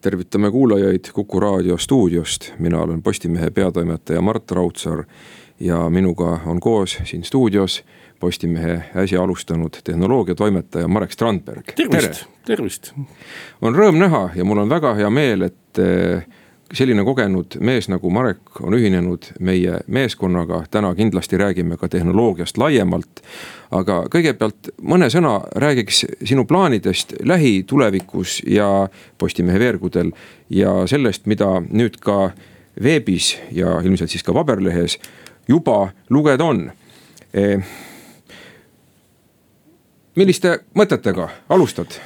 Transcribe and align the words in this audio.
tervitame 0.00 0.50
kuulajaid 0.50 1.12
Kuku 1.12 1.40
raadio 1.40 1.78
stuudiost, 1.78 2.52
mina 2.58 2.80
olen 2.80 3.02
Postimehe 3.02 3.50
peatoimetaja 3.50 4.20
Mart 4.20 4.50
Raudsaar. 4.50 5.04
ja 5.60 5.90
minuga 5.90 6.40
on 6.46 6.60
koos 6.60 6.98
siin 7.04 7.24
stuudios 7.24 7.84
Postimehe 8.20 8.82
äsja 8.96 9.22
alustanud 9.22 9.76
tehnoloogiatoimetaja 9.84 10.88
Marek 10.88 11.12
Strandberg. 11.12 11.64
tervist, 11.76 12.24
tervist. 12.46 12.92
on 13.62 13.74
rõõm 13.74 13.98
näha 13.98 14.30
ja 14.34 14.44
mul 14.44 14.58
on 14.58 14.68
väga 14.68 14.94
hea 14.94 15.10
meel, 15.10 15.42
et 15.42 15.78
selline 16.74 17.04
kogenud 17.04 17.56
mees 17.64 17.88
nagu 17.88 18.10
Marek 18.10 18.60
on 18.60 18.74
ühinenud 18.76 19.30
meie 19.40 19.80
meeskonnaga, 19.86 20.62
täna 20.70 20.94
kindlasti 20.94 21.38
räägime 21.40 21.76
ka 21.76 21.88
tehnoloogiast 21.88 22.58
laiemalt. 22.58 23.22
aga 23.70 24.04
kõigepealt 24.08 24.70
mõne 24.82 25.10
sõna 25.12 25.40
räägiks 25.56 26.04
sinu 26.24 26.44
plaanidest 26.44 27.12
lähitulevikus 27.22 28.42
ja 28.46 28.88
Postimehe 29.18 29.58
veergudel 29.58 30.12
ja 30.50 30.86
sellest, 30.86 31.26
mida 31.26 31.60
nüüd 31.70 31.98
ka 32.00 32.30
veebis 32.82 33.38
ja 33.52 33.80
ilmselt 33.84 34.10
siis 34.10 34.22
ka 34.22 34.32
paberlehes 34.32 34.98
juba 35.48 35.92
lugeda 36.10 36.44
on 36.44 36.70
e. 37.34 37.58
milliste 40.16 40.58
mõtetega 40.74 41.28
alustad? 41.48 42.00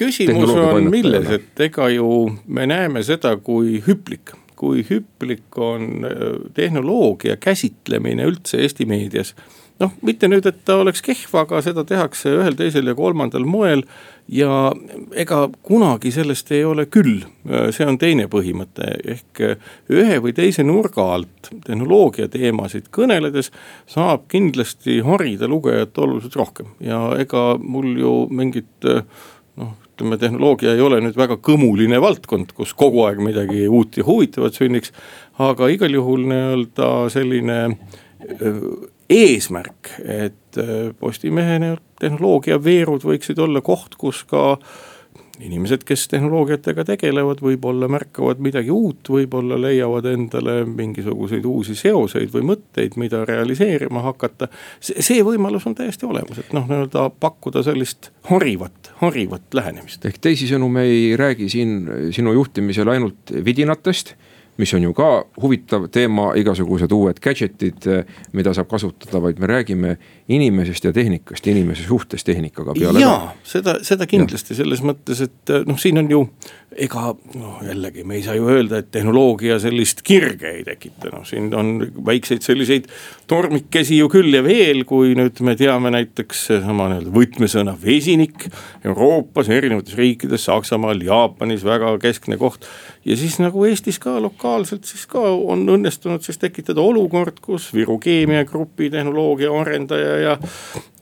Küsimus 0.00 0.52
on 0.56 0.90
milles, 0.92 1.28
et 1.36 1.66
ega 1.68 1.88
ju 1.92 2.10
me 2.46 2.66
näeme 2.70 3.02
seda 3.06 3.36
kui 3.36 3.80
hüplik, 3.86 4.34
kui 4.60 4.84
hüplik 4.90 5.56
on 5.58 6.04
äh, 6.04 6.36
tehnoloogia 6.54 7.36
käsitlemine 7.40 8.28
üldse 8.28 8.60
Eesti 8.60 8.86
meedias. 8.86 9.34
noh, 9.80 9.94
mitte 10.04 10.28
nüüd, 10.28 10.44
et 10.44 10.58
ta 10.68 10.74
oleks 10.82 11.00
kehv, 11.00 11.32
aga 11.40 11.62
seda 11.64 11.86
tehakse 11.88 12.34
ühel, 12.36 12.52
teisel 12.58 12.90
ja 12.90 12.94
kolmandal 12.94 13.46
moel. 13.48 13.86
ja 14.28 14.72
ega 15.16 15.38
kunagi 15.66 16.12
sellest 16.14 16.52
ei 16.52 16.60
ole 16.64 16.84
küll, 16.86 17.24
äh, 17.48 17.70
see 17.72 17.88
on 17.88 17.96
teine 17.98 18.28
põhimõte, 18.28 18.92
ehk 19.14 19.40
äh, 19.46 19.72
ühe 19.88 20.20
või 20.20 20.36
teise 20.36 20.66
nurga 20.68 21.08
alt 21.16 21.50
tehnoloogia 21.64 22.28
teemasid 22.28 22.92
kõneledes 22.92 23.48
saab 23.88 24.28
kindlasti 24.28 25.00
harida 25.08 25.48
lugejat 25.48 25.98
oluliselt 25.98 26.36
rohkem. 26.36 26.74
Ja 26.84 27.06
ega 27.18 27.54
mul 27.58 27.94
ju 27.96 28.14
mingit 28.30 28.90
ütleme, 30.00 30.16
tehnoloogia 30.16 30.72
ei 30.74 30.80
ole 30.80 31.00
nüüd 31.04 31.16
väga 31.18 31.36
kõmuline 31.44 32.00
valdkond, 32.00 32.54
kus 32.56 32.72
kogu 32.74 33.04
aeg 33.04 33.20
midagi 33.20 33.66
uut 33.68 33.98
ja 34.00 34.06
huvitavat 34.06 34.56
sünniks. 34.56 34.92
aga 35.38 35.68
igal 35.68 35.92
juhul 35.92 36.24
nii-öelda 36.28 36.88
selline 37.12 37.58
eesmärk, 39.10 39.92
et 40.00 40.36
Postimehe 41.00 41.76
tehnoloogiaveerud 42.00 43.04
võiksid 43.04 43.38
olla 43.38 43.60
koht, 43.60 43.94
kus 44.00 44.24
ka 44.24 44.58
inimesed, 45.42 45.84
kes 45.88 46.06
tehnoloogiatega 46.12 46.84
tegelevad, 46.92 47.42
võib-olla 47.44 47.88
märkavad 47.90 48.40
midagi 48.42 48.72
uut, 48.74 49.10
võib-olla 49.12 49.58
leiavad 49.60 50.08
endale 50.10 50.60
mingisuguseid 50.68 51.46
uusi 51.48 51.76
seoseid 51.78 52.32
või 52.34 52.46
mõtteid, 52.52 52.96
mida 53.00 53.24
realiseerima 53.28 54.02
hakata. 54.04 54.50
see 54.80 55.22
võimalus 55.26 55.66
on 55.66 55.76
täiesti 55.78 56.08
olemas, 56.08 56.42
et 56.42 56.52
noh, 56.56 56.66
nii-öelda 56.70 57.08
pakkuda 57.20 57.64
sellist 57.66 58.10
harivat, 58.30 58.92
harivat 59.02 59.54
lähenemist. 59.54 60.04
ehk 60.04 60.18
teisisõnu, 60.18 60.68
me 60.68 60.84
ei 60.88 61.16
räägi 61.16 61.48
siin 61.48 61.78
sinu 62.14 62.32
juhtimisel 62.36 62.88
ainult 62.88 63.34
vidinatest 63.44 64.14
mis 64.60 64.74
on 64.76 64.84
ju 64.84 64.94
ka 64.96 65.10
huvitav 65.40 65.88
teema, 65.92 66.30
igasugused 66.38 66.92
uued 66.94 67.20
gadget'id, 67.22 67.88
mida 68.36 68.54
saab 68.56 68.70
kasutada, 68.70 69.22
vaid 69.24 69.40
me 69.40 69.50
räägime 69.50 69.96
inimesest 70.30 70.84
ja 70.84 70.92
tehnikast, 70.94 71.46
inimese 71.50 71.86
suhtes 71.88 72.24
tehnikaga 72.24 72.76
peale. 72.78 73.02
jaa, 73.02 73.34
seda, 73.44 73.78
seda 73.86 74.06
kindlasti 74.10 74.54
ja. 74.54 74.62
selles 74.62 74.84
mõttes, 74.84 75.24
et 75.26 75.54
noh, 75.66 75.78
siin 75.80 75.98
on 76.02 76.10
ju 76.10 76.24
ega 76.78 77.10
noh, 77.34 77.58
jällegi 77.66 78.04
me 78.06 78.14
ei 78.18 78.22
saa 78.22 78.36
ju 78.38 78.46
öelda, 78.50 78.78
et 78.78 78.90
tehnoloogia 78.94 79.58
sellist 79.62 80.04
kirge 80.06 80.52
ei 80.60 80.62
tekita, 80.66 81.10
noh 81.10 81.24
siin 81.26 81.50
on 81.56 81.72
väikseid 82.06 82.44
selliseid 82.46 82.86
tormikesi 83.30 83.98
ju 83.98 84.06
küll 84.12 84.30
ja 84.36 84.42
veel, 84.46 84.84
kui 84.88 85.16
nüüd 85.18 85.40
me 85.46 85.56
teame 85.58 85.90
näiteks 85.94 86.44
seesama 86.50 86.86
nii-öelda 86.92 87.14
võtmesõna 87.14 87.74
vesinik. 87.82 88.46
Euroopas, 88.86 89.50
erinevates 89.50 89.98
riikides, 89.98 90.46
Saksamaal, 90.46 91.02
Jaapanis 91.04 91.66
väga 91.66 91.96
keskne 92.02 92.38
koht. 92.40 92.68
ja 93.04 93.16
siis 93.16 93.38
nagu 93.42 93.64
Eestis 93.66 93.98
ka 93.98 94.20
lokaalselt 94.22 94.49
siis 94.88 95.06
ka 95.10 95.20
on 95.20 95.66
õnnestunud 95.68 96.24
siis 96.24 96.38
tekitada 96.38 96.80
olukord, 96.80 97.40
kus 97.42 97.70
Viru 97.74 97.98
keemiagrupi 98.02 98.90
tehnoloogia 98.90 99.52
arendaja 99.60 100.16
ja 100.18 100.38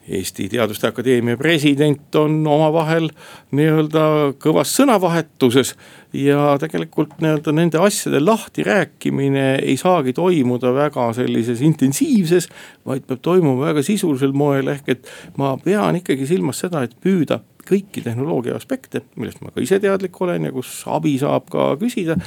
Eesti 0.09 0.47
Teaduste 0.49 0.87
Akadeemia 0.87 1.37
president 1.37 2.15
on 2.17 2.39
omavahel 2.47 3.09
nii-öelda 3.53 4.03
kõvas 4.41 4.71
sõnavahetuses. 4.79 5.75
ja 6.13 6.55
tegelikult 6.57 7.19
nii-öelda 7.21 7.51
nende 7.53 7.77
asjade 7.77 8.17
lahtirääkimine 8.23 9.59
ei 9.61 9.77
saagi 9.77 10.13
toimuda 10.13 10.73
väga 10.73 11.11
sellises 11.13 11.61
intensiivses, 11.61 12.49
vaid 12.85 13.05
peab 13.05 13.21
toimuma 13.21 13.67
väga 13.67 13.83
sisulisel 13.85 14.33
moel, 14.33 14.73
ehk 14.73 14.89
et 14.89 15.11
ma 15.37 15.53
pean 15.63 16.01
ikkagi 16.01 16.25
silmas 16.25 16.65
seda, 16.65 16.81
et 16.83 16.97
püüda 16.97 17.43
kõiki 17.69 18.03
tehnoloogia 18.05 18.55
aspekte, 18.57 19.03
millest 19.19 19.41
ma 19.43 19.53
ka 19.53 19.61
ise 19.63 19.79
teadlik 19.81 20.15
olen 20.21 20.49
ja 20.49 20.53
kus 20.55 20.71
abi 20.89 21.15
saab 21.21 21.49
ka 21.51 21.71
küsida. 21.81 22.17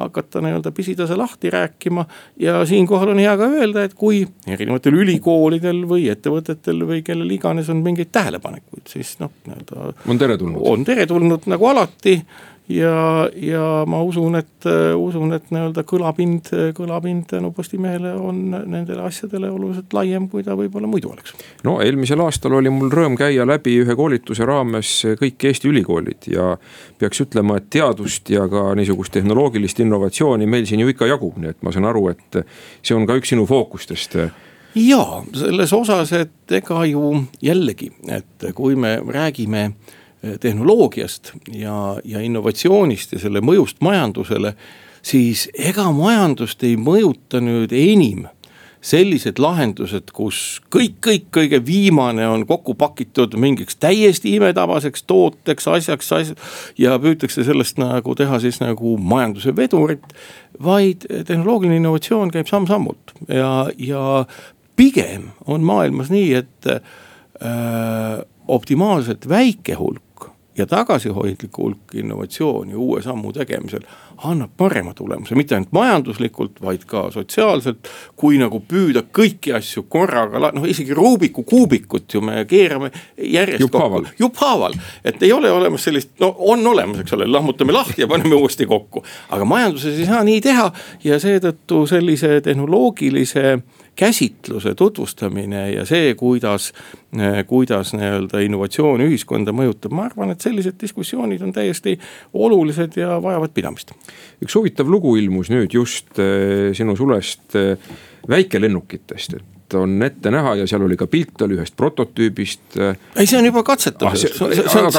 hakata 0.00 0.40
nii-öelda 0.40 0.70
pisitasa 0.72 1.16
lahti 1.18 1.50
rääkima 1.50 2.06
ja 2.40 2.60
siinkohal 2.64 3.10
on 3.12 3.18
hea 3.20 3.34
ka 3.36 3.48
öelda, 3.52 3.82
et 3.84 3.94
kui 3.98 4.22
erinevatel 4.48 4.94
ülikoolidel 5.02 5.82
või 5.88 6.06
ettevõtetel 6.12 6.86
või 6.88 7.02
kellel 7.04 7.30
iganes 7.34 7.68
on 7.68 7.82
mingeid 7.84 8.08
tähelepanekuid, 8.12 8.86
siis 8.88 9.16
noh, 9.20 9.32
nii-öelda. 9.46 9.92
on 10.08 10.22
teretulnud. 10.22 10.62
on 10.64 10.86
teretulnud 10.88 11.50
nagu 11.52 11.68
alati 11.72 12.16
ja, 12.70 13.28
ja 13.34 13.84
ma 13.86 14.00
usun, 14.02 14.36
et, 14.38 14.66
usun, 14.96 15.34
et 15.34 15.50
nii-öelda 15.52 15.84
kõlapind, 15.88 16.50
kõlapind 16.76 17.26
tänu 17.30 17.50
Postimehele 17.56 18.12
on 18.14 18.42
nendele 18.50 19.02
asjadele 19.06 19.50
oluliselt 19.50 19.94
laiem, 19.96 20.28
kui 20.30 20.44
ta 20.46 20.56
võib-olla 20.58 20.90
muidu 20.90 21.12
oleks. 21.12 21.34
no 21.66 21.78
eelmisel 21.84 22.22
aastal 22.24 22.56
oli 22.60 22.72
mul 22.74 22.92
rõõm 22.94 23.18
käia 23.20 23.46
läbi 23.48 23.76
ühe 23.82 23.96
koolituse 23.98 24.46
raames 24.48 24.92
kõik 25.20 25.48
Eesti 25.50 25.70
ülikoolid 25.70 26.30
ja 26.30 26.52
peaks 26.98 27.24
ütlema, 27.26 27.58
et 27.60 27.70
teadust 27.72 28.30
ja 28.30 28.46
ka 28.50 28.70
niisugust 28.78 29.14
tehnoloogilist 29.16 29.80
innovatsiooni 29.82 30.46
meil 30.46 30.68
siin 30.70 30.84
ju 30.84 30.92
ikka 30.92 31.10
jagub, 31.10 31.40
nii 31.40 31.54
et 31.54 31.62
ma 31.66 31.74
saan 31.74 31.90
aru, 31.90 32.08
et 32.14 32.42
see 32.82 32.96
on 32.96 33.08
ka 33.08 33.18
üks 33.18 33.34
sinu 33.34 33.46
fookustest 33.50 34.18
jaa, 34.78 35.22
selles 35.34 35.72
osas, 35.74 36.12
et 36.14 36.52
ega 36.60 36.84
ju 36.86 37.24
jällegi, 37.42 37.90
et 38.06 38.52
kui 38.54 38.76
me 38.78 39.00
räägime 39.02 39.64
äh, 39.64 39.96
tehnoloogiast 40.40 41.32
ja, 41.52 41.96
ja 42.04 42.20
innovatsioonist 42.20 43.12
ja 43.16 43.22
selle 43.22 43.40
mõjust 43.44 43.80
majandusele, 43.80 44.54
siis 45.02 45.46
ega 45.56 45.86
majandust 45.96 46.62
ei 46.66 46.76
mõjuta 46.76 47.40
nüüd 47.44 47.72
enim 47.72 48.26
sellised 48.80 49.38
lahendused, 49.40 50.08
kus 50.16 50.60
kõik, 50.72 50.96
kõik 51.04 51.26
kõige 51.36 51.60
viimane 51.64 52.24
on 52.28 52.46
kokku 52.48 52.74
pakitud 52.80 53.36
mingiks 53.40 53.76
täiesti 53.76 54.32
imetabaseks 54.38 55.04
tooteks, 55.08 55.68
asjaks, 55.68 56.12
asjaks. 56.16 56.54
ja 56.80 56.96
püütakse 57.00 57.44
sellest 57.44 57.80
nagu 57.80 58.14
teha 58.16 58.40
siis 58.40 58.60
nagu 58.62 58.96
majanduse 58.96 59.52
vedurit. 59.56 60.04
vaid 60.64 61.04
tehnoloogiline 61.26 61.76
innovatsioon 61.76 62.32
käib 62.32 62.48
samm-sammult 62.48 63.12
ja, 63.28 63.68
ja 63.76 64.24
pigem 64.76 65.30
on 65.44 65.64
maailmas 65.64 66.10
nii, 66.10 66.32
et 66.34 66.72
äh, 66.72 66.80
optimaalselt 68.48 69.28
väike 69.28 69.76
hulk 69.76 69.99
ja 70.60 70.66
tagasihoidlik 70.68 71.58
hulk 71.58 71.94
innovatsiooni 71.94 72.74
uue 72.74 73.02
sammu 73.02 73.32
tegemisel 73.32 73.86
annab 74.24 74.50
parema 74.56 74.92
tulemuse, 74.94 75.34
mitte 75.34 75.54
ainult 75.56 75.72
majanduslikult, 75.72 76.60
vaid 76.62 76.84
ka 76.86 77.06
sotsiaalselt. 77.10 77.88
kui 78.16 78.38
nagu 78.38 78.60
püüda 78.68 79.02
kõiki 79.16 79.54
asju 79.56 79.86
korraga, 79.88 80.50
noh 80.52 80.66
isegi 80.68 80.94
Rubiku 80.94 81.42
kuubikut 81.48 82.14
ju 82.14 82.20
me 82.20 82.44
keerame 82.44 82.90
järjest 83.16 83.64
jupphaaval. 83.64 84.04
kokku, 84.04 84.16
jupphaaval. 84.18 84.74
et 85.04 85.22
ei 85.22 85.32
ole 85.32 85.52
olemas 85.52 85.84
sellist, 85.84 86.12
no 86.20 86.34
on 86.38 86.66
olemas, 86.66 87.00
eks 87.00 87.16
ole, 87.16 87.26
lammutame 87.26 87.72
lahti 87.72 88.02
ja 88.02 88.08
paneme 88.08 88.34
uuesti 88.34 88.66
kokku. 88.66 89.04
aga 89.30 89.44
majanduses 89.44 89.98
ei 89.98 90.06
saa 90.06 90.24
nii 90.24 90.40
teha 90.40 90.72
ja 91.04 91.18
seetõttu 91.18 91.86
sellise 91.86 92.40
tehnoloogilise 92.40 93.58
käsitluse 94.00 94.74
tutvustamine 94.74 95.66
ja 95.74 95.84
see, 95.88 96.14
kuidas, 96.16 96.70
kuidas 97.46 97.92
nii-öelda 97.92 98.40
innovatsioon 98.46 99.04
ühiskonda 99.04 99.52
mõjutab, 99.56 99.92
ma 99.92 100.06
arvan, 100.08 100.32
et 100.32 100.40
sellised 100.44 100.78
diskussioonid 100.80 101.44
on 101.44 101.52
täiesti 101.52 101.98
olulised 102.32 102.96
ja 103.00 103.18
vajavad 103.22 103.52
pidamist. 103.56 103.92
Üks 104.40 104.56
huvitav 104.56 104.88
lugu 104.88 105.16
ilmus 105.20 105.52
nüüd 105.52 105.76
just 105.76 106.16
äh, 106.16 106.70
sinu 106.76 106.96
sulest 106.96 107.58
äh, 107.60 107.90
väikelennukitest, 108.28 109.36
et 109.36 109.59
on 109.78 109.96
ette 110.02 110.32
näha 110.32 110.54
ja 110.60 110.66
seal 110.70 110.84
oli 110.86 110.96
ka 111.00 111.06
pilt 111.10 111.42
oli 111.46 111.58
ühest 111.58 111.76
prototüübist. 111.78 112.78
ei, 112.80 113.26
see 113.26 113.38
on 113.38 113.48
juba 113.48 113.62
katsetamisel 113.66 114.34
ah,. 114.40 114.64
ta 114.70 114.80
on 114.80 114.90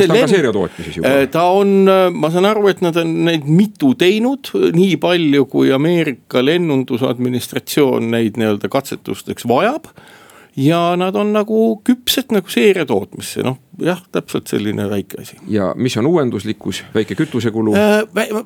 ta 1.32 1.46
on, 1.58 1.76
ma 2.16 2.32
saan 2.34 2.48
aru, 2.50 2.68
et 2.72 2.82
nad 2.86 2.98
on 3.02 3.14
neid 3.28 3.48
mitu 3.50 3.94
teinud, 4.00 4.54
nii 4.78 4.98
palju 5.02 5.46
kui 5.52 5.72
Ameerika 5.76 6.44
lennundusadministratsioon 6.46 8.12
neid 8.14 8.40
nii-öelda 8.42 8.72
katsetusteks 8.72 9.48
vajab 9.50 9.90
ja 10.56 10.96
nad 11.00 11.16
on 11.16 11.34
nagu 11.34 11.82
küpsed 11.88 12.34
nagu 12.36 12.52
seeriatootmisse, 12.52 13.44
noh 13.46 13.60
jah, 13.82 14.02
täpselt 14.12 14.50
selline 14.52 14.86
väike 14.90 15.22
asi. 15.22 15.38
ja 15.48 15.72
mis 15.78 15.96
on 15.98 16.08
uuenduslikkus, 16.08 16.84
väike 16.96 17.16
kütusekulu 17.16 17.74
äh,? 17.76 18.02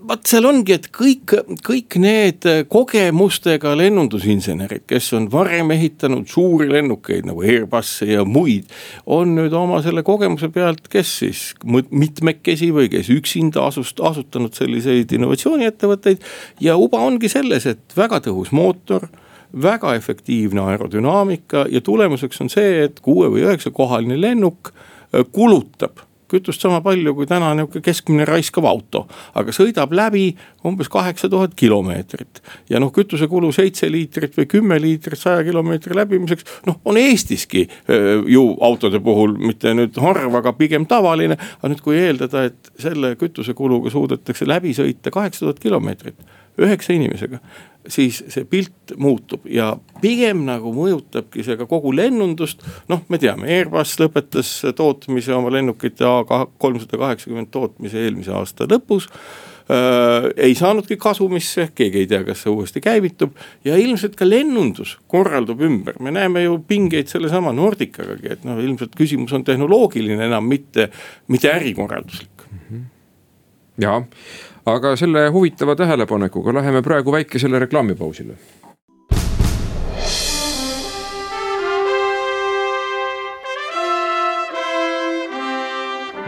vaat 0.08 0.30
seal 0.30 0.46
ongi, 0.46 0.76
et 0.78 0.88
kõik, 0.94 1.34
kõik 1.66 1.98
need 2.02 2.46
kogemustega 2.72 3.74
lennundusinsenerid, 3.78 4.86
kes 4.88 5.12
on 5.18 5.28
varem 5.32 5.74
ehitanud 5.76 6.30
suuri 6.30 6.70
lennukeid 6.72 7.26
nagu 7.28 7.42
Airbusse 7.46 8.08
ja 8.12 8.26
muid. 8.26 8.70
on 9.06 9.36
nüüd 9.40 9.54
oma 9.58 9.82
selle 9.86 10.06
kogemuse 10.06 10.50
pealt, 10.54 10.88
kes 10.92 11.18
siis 11.24 11.44
mitmekesi 11.66 12.72
või 12.76 12.90
kes 12.94 13.10
üksinda 13.14 13.66
asust, 13.66 14.00
asutanud 14.00 14.54
selliseid 14.54 15.12
innovatsiooniettevõtteid. 15.18 16.24
ja 16.62 16.78
uba 16.78 17.02
ongi 17.02 17.30
selles, 17.32 17.66
et 17.66 17.98
väga 17.98 18.22
tõhus 18.30 18.54
mootor 18.56 19.10
väga 19.62 19.96
efektiivne 19.96 20.62
aerodünaamika 20.62 21.66
ja 21.72 21.82
tulemuseks 21.82 22.42
on 22.42 22.52
see, 22.52 22.84
et 22.88 23.00
kuue 23.04 23.30
või 23.32 23.46
üheksa 23.46 23.72
kohaline 23.72 24.20
lennuk 24.22 24.72
äh, 24.72 25.24
kulutab 25.32 26.04
kütust 26.32 26.62
sama 26.62 26.80
palju 26.82 27.14
kui 27.16 27.28
täna 27.30 27.52
nihuke 27.58 27.82
keskmine 27.86 28.26
raiskav 28.28 28.66
auto, 28.70 29.06
aga 29.38 29.54
sõidab 29.56 29.94
läbi 29.96 30.30
umbes 30.66 30.90
kaheksa 30.92 31.30
tuhat 31.30 31.54
kilomeetrit. 31.58 32.42
ja 32.70 32.82
noh, 32.82 32.92
kütusekulu 32.94 33.52
seitse 33.54 33.90
liitrit 33.92 34.38
või 34.38 34.48
kümme 34.50 34.80
liitrit 34.82 35.22
saja 35.22 35.44
kilomeetri 35.46 35.96
läbimiseks, 35.96 36.48
noh 36.66 36.80
on 36.86 36.98
Eestiski 36.98 37.68
äh, 37.68 38.26
ju 38.32 38.48
autode 38.62 39.00
puhul 39.00 39.38
mitte 39.38 39.76
nüüd 39.78 40.00
harv, 40.02 40.40
aga 40.42 40.54
pigem 40.54 40.86
tavaline. 40.90 41.38
aga 41.60 41.74
nüüd, 41.74 41.84
kui 41.86 42.00
eeldada, 42.02 42.48
et 42.50 42.74
selle 42.82 43.16
kütusekuluga 43.22 43.94
suudetakse 43.94 44.48
läbi 44.50 44.74
sõita 44.78 45.14
kaheksa 45.14 45.46
tuhat 45.46 45.62
kilomeetrit 45.62 46.18
üheksa 46.58 46.94
inimesega 46.96 47.42
siis 47.92 48.22
see 48.32 48.46
pilt 48.50 48.94
muutub 48.98 49.46
ja 49.50 49.74
pigem 50.02 50.44
nagu 50.48 50.72
mõjutabki 50.76 51.46
see 51.46 51.58
ka 51.60 51.68
kogu 51.70 51.94
lennundust. 51.96 52.64
noh, 52.92 53.04
me 53.10 53.20
teame, 53.22 53.50
Airbus 53.58 53.96
lõpetas 54.02 54.52
tootmise 54.76 55.34
oma 55.36 55.54
lennukite 55.54 56.06
A 56.06 56.46
kolmsada 56.62 57.00
kaheksakümmend 57.02 57.52
tootmise 57.54 58.04
eelmise 58.06 58.34
aasta 58.36 58.68
lõpus 58.70 59.08
äh,. 59.10 60.30
ei 60.38 60.56
saanudki 60.56 60.98
kasumisse, 61.02 61.70
keegi 61.76 62.04
ei 62.04 62.10
tea, 62.10 62.24
kas 62.28 62.44
see 62.46 62.54
uuesti 62.54 62.82
käivitub 62.84 63.38
ja 63.66 63.78
ilmselt 63.82 64.18
ka 64.18 64.28
lennundus 64.28 64.98
korraldub 65.12 65.62
ümber, 65.66 66.00
me 66.00 66.14
näeme 66.14 66.46
ju 66.46 66.60
pingeid 66.68 67.10
sellesama 67.12 67.54
Nordicagagi, 67.56 68.34
et 68.38 68.46
noh, 68.48 68.62
ilmselt 68.62 68.98
küsimus 68.98 69.34
on 69.34 69.46
tehnoloogiline 69.48 70.30
enam 70.30 70.46
mitte, 70.50 70.90
mitte 71.28 71.54
ärikorralduslik 71.54 72.50
mm. 72.50 72.60
-hmm. 72.70 72.84
ja 73.82 74.02
aga 74.66 74.96
selle 74.96 75.30
huvitava 75.30 75.76
tähelepanekuga 75.76 76.54
läheme 76.54 76.82
praegu 76.82 77.12
väikesele 77.12 77.60
reklaamipausile. 77.60 78.34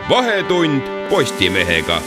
vahetund 0.10 0.82
Postimehega 1.10 2.02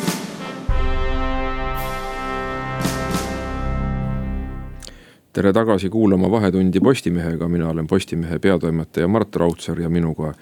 tere 5.33 5.53
tagasi 5.53 5.89
kuulama 5.89 6.31
Vahetundi 6.31 6.81
Postimehega, 6.81 7.49
mina 7.49 7.69
olen 7.69 7.87
Postimehe 7.87 8.39
peatoimetaja 8.39 9.09
Mart 9.09 9.37
Raudsaar 9.37 9.81
ja 9.81 9.89
minuga 9.89 10.35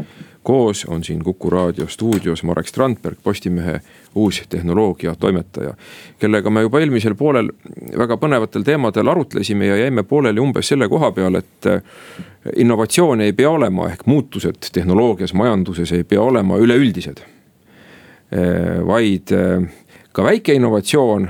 koos 0.42 0.84
on 0.84 1.04
siin 1.04 1.24
Kuku 1.24 1.50
raadio 1.50 1.86
stuudios 1.88 2.42
Marek 2.42 2.66
Strandberg, 2.66 3.18
Postimehe 3.22 3.80
uus 4.18 4.42
tehnoloogiatoimetaja. 4.48 5.74
kellega 6.18 6.50
me 6.50 6.62
juba 6.66 6.80
eelmisel 6.80 7.14
poolel 7.14 7.50
väga 7.98 8.18
põnevatel 8.20 8.64
teemadel 8.66 9.08
arutlesime 9.08 9.66
ja 9.66 9.76
jäime 9.76 10.02
pooleli 10.02 10.40
umbes 10.40 10.68
selle 10.68 10.88
koha 10.88 11.12
peal, 11.12 11.40
et 11.40 11.66
eh, 11.66 11.82
innovatsioon 12.56 13.20
ei 13.20 13.32
pea 13.32 13.50
olema 13.50 13.88
ehk 13.90 14.06
muutused 14.06 14.70
tehnoloogias, 14.72 15.34
majanduses 15.34 15.92
ei 15.92 16.04
pea 16.04 16.22
olema 16.22 16.58
üleüldised. 16.58 17.24
Eh, 18.32 18.80
vaid 18.86 19.32
eh, 19.32 19.68
ka 20.12 20.24
väike 20.24 20.54
innovatsioon 20.58 21.28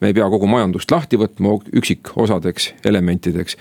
me 0.00 0.10
ei 0.10 0.14
pea 0.14 0.28
kogu 0.30 0.48
majandust 0.50 0.90
lahti 0.92 1.18
võtma 1.20 1.56
üksikosadeks 1.72 2.72
elementideks. 2.84 3.56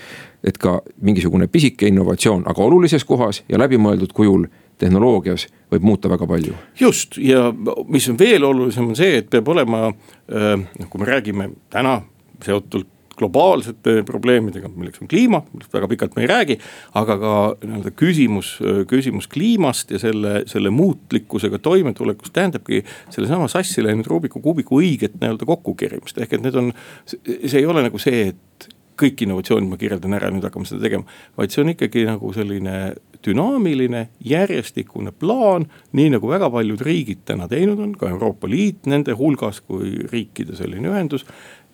et 0.46 0.58
ka 0.62 0.82
mingisugune 1.02 1.48
pisike 1.48 1.88
innovatsioon, 1.88 2.44
aga 2.46 2.62
olulises 2.64 3.04
kohas 3.04 3.42
ja 3.50 3.58
läbimõeldud 3.58 4.12
kujul 4.14 4.44
tehnoloogias 4.82 5.48
võib 5.72 5.86
muuta 5.88 6.10
väga 6.12 6.28
palju. 6.28 6.56
just 6.80 7.18
ja 7.18 7.48
mis 7.88 8.10
on 8.10 8.20
veel 8.20 8.44
olulisem, 8.44 8.90
on 8.92 8.96
see, 8.98 9.22
et 9.22 9.30
peab 9.30 9.48
olema, 9.48 9.88
noh 9.92 10.90
kui 10.90 11.02
me 11.02 11.10
räägime 11.10 11.50
täna 11.74 12.02
seotult 12.44 12.92
globaalsete 13.16 14.04
probleemidega, 14.04 14.70
milleks 14.76 15.02
on 15.02 15.10
kliima, 15.12 15.42
millest 15.54 15.74
väga 15.74 15.88
pikalt 15.92 16.16
me 16.18 16.26
ei 16.26 16.28
räägi. 16.28 16.58
aga 16.94 17.18
ka 17.20 17.34
nii-öelda 17.64 17.92
küsimus, 17.96 18.56
küsimus 18.92 19.28
kliimast 19.32 19.92
ja 19.92 20.00
selle, 20.00 20.44
selle 20.52 20.70
muutlikkusega 20.70 21.60
toimetulekust 21.60 22.34
tähendabki 22.34 22.84
sellesama 23.10 23.48
sassi 23.52 23.84
läinud 23.84 24.08
Rubiku 24.08 24.42
kuubiku 24.44 24.82
õiget 24.82 25.16
nii-öelda 25.22 25.48
kokkukerimist, 25.48 26.20
ehk 26.20 26.34
et 26.36 26.44
need 26.44 26.60
on. 26.60 26.74
see 27.08 27.60
ei 27.62 27.66
ole 27.66 27.86
nagu 27.88 28.02
see, 28.02 28.34
et 28.34 28.75
kõik 29.00 29.26
innovatsioonid 29.26 29.70
ma 29.70 29.80
kirjeldan 29.82 30.16
ära, 30.18 30.32
nüüd 30.34 30.46
hakkame 30.48 30.70
seda 30.70 30.84
tegema. 30.86 31.04
vaid 31.38 31.52
see 31.54 31.64
on 31.64 31.74
ikkagi 31.76 32.06
nagu 32.08 32.32
selline 32.34 32.78
dünaamiline, 33.26 34.08
järjestikune 34.22 35.12
plaan, 35.12 35.66
nii 35.98 36.12
nagu 36.14 36.30
väga 36.30 36.50
paljud 36.54 36.82
riigid 36.86 37.26
täna 37.26 37.48
teinud 37.50 37.80
on, 37.82 37.94
ka 37.98 38.10
Euroopa 38.10 38.50
Liit 38.50 38.86
nende 38.86 39.16
hulgas 39.18 39.62
kui 39.66 39.98
riikide 40.12 40.56
selline 40.56 40.92
ühendus 40.94 41.26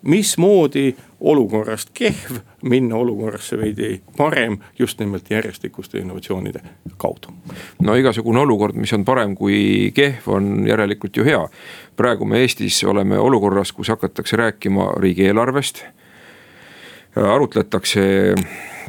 mismoodi 0.02 0.96
olukorrast 1.20 1.90
kehv 1.94 2.40
minna 2.64 2.96
olukorrasse 2.96 3.58
veidi 3.58 4.02
parem 4.18 4.58
just 4.80 5.00
nimelt 5.00 5.30
järjestikuste 5.30 5.98
innovatsioonide 5.98 6.60
kaudu. 6.98 7.34
no 7.82 7.96
igasugune 7.96 8.40
olukord, 8.40 8.76
mis 8.76 8.94
on 8.94 9.06
parem 9.06 9.36
kui 9.36 9.92
kehv, 9.94 10.28
on 10.28 10.68
järelikult 10.68 11.18
ju 11.18 11.24
hea. 11.24 11.48
praegu 11.96 12.26
me 12.26 12.40
Eestis 12.40 12.84
oleme 12.84 13.20
olukorras, 13.20 13.72
kus 13.72 13.90
hakatakse 13.90 14.38
rääkima 14.38 14.94
riigieelarvest. 15.00 15.86
Arutletakse 17.16 18.36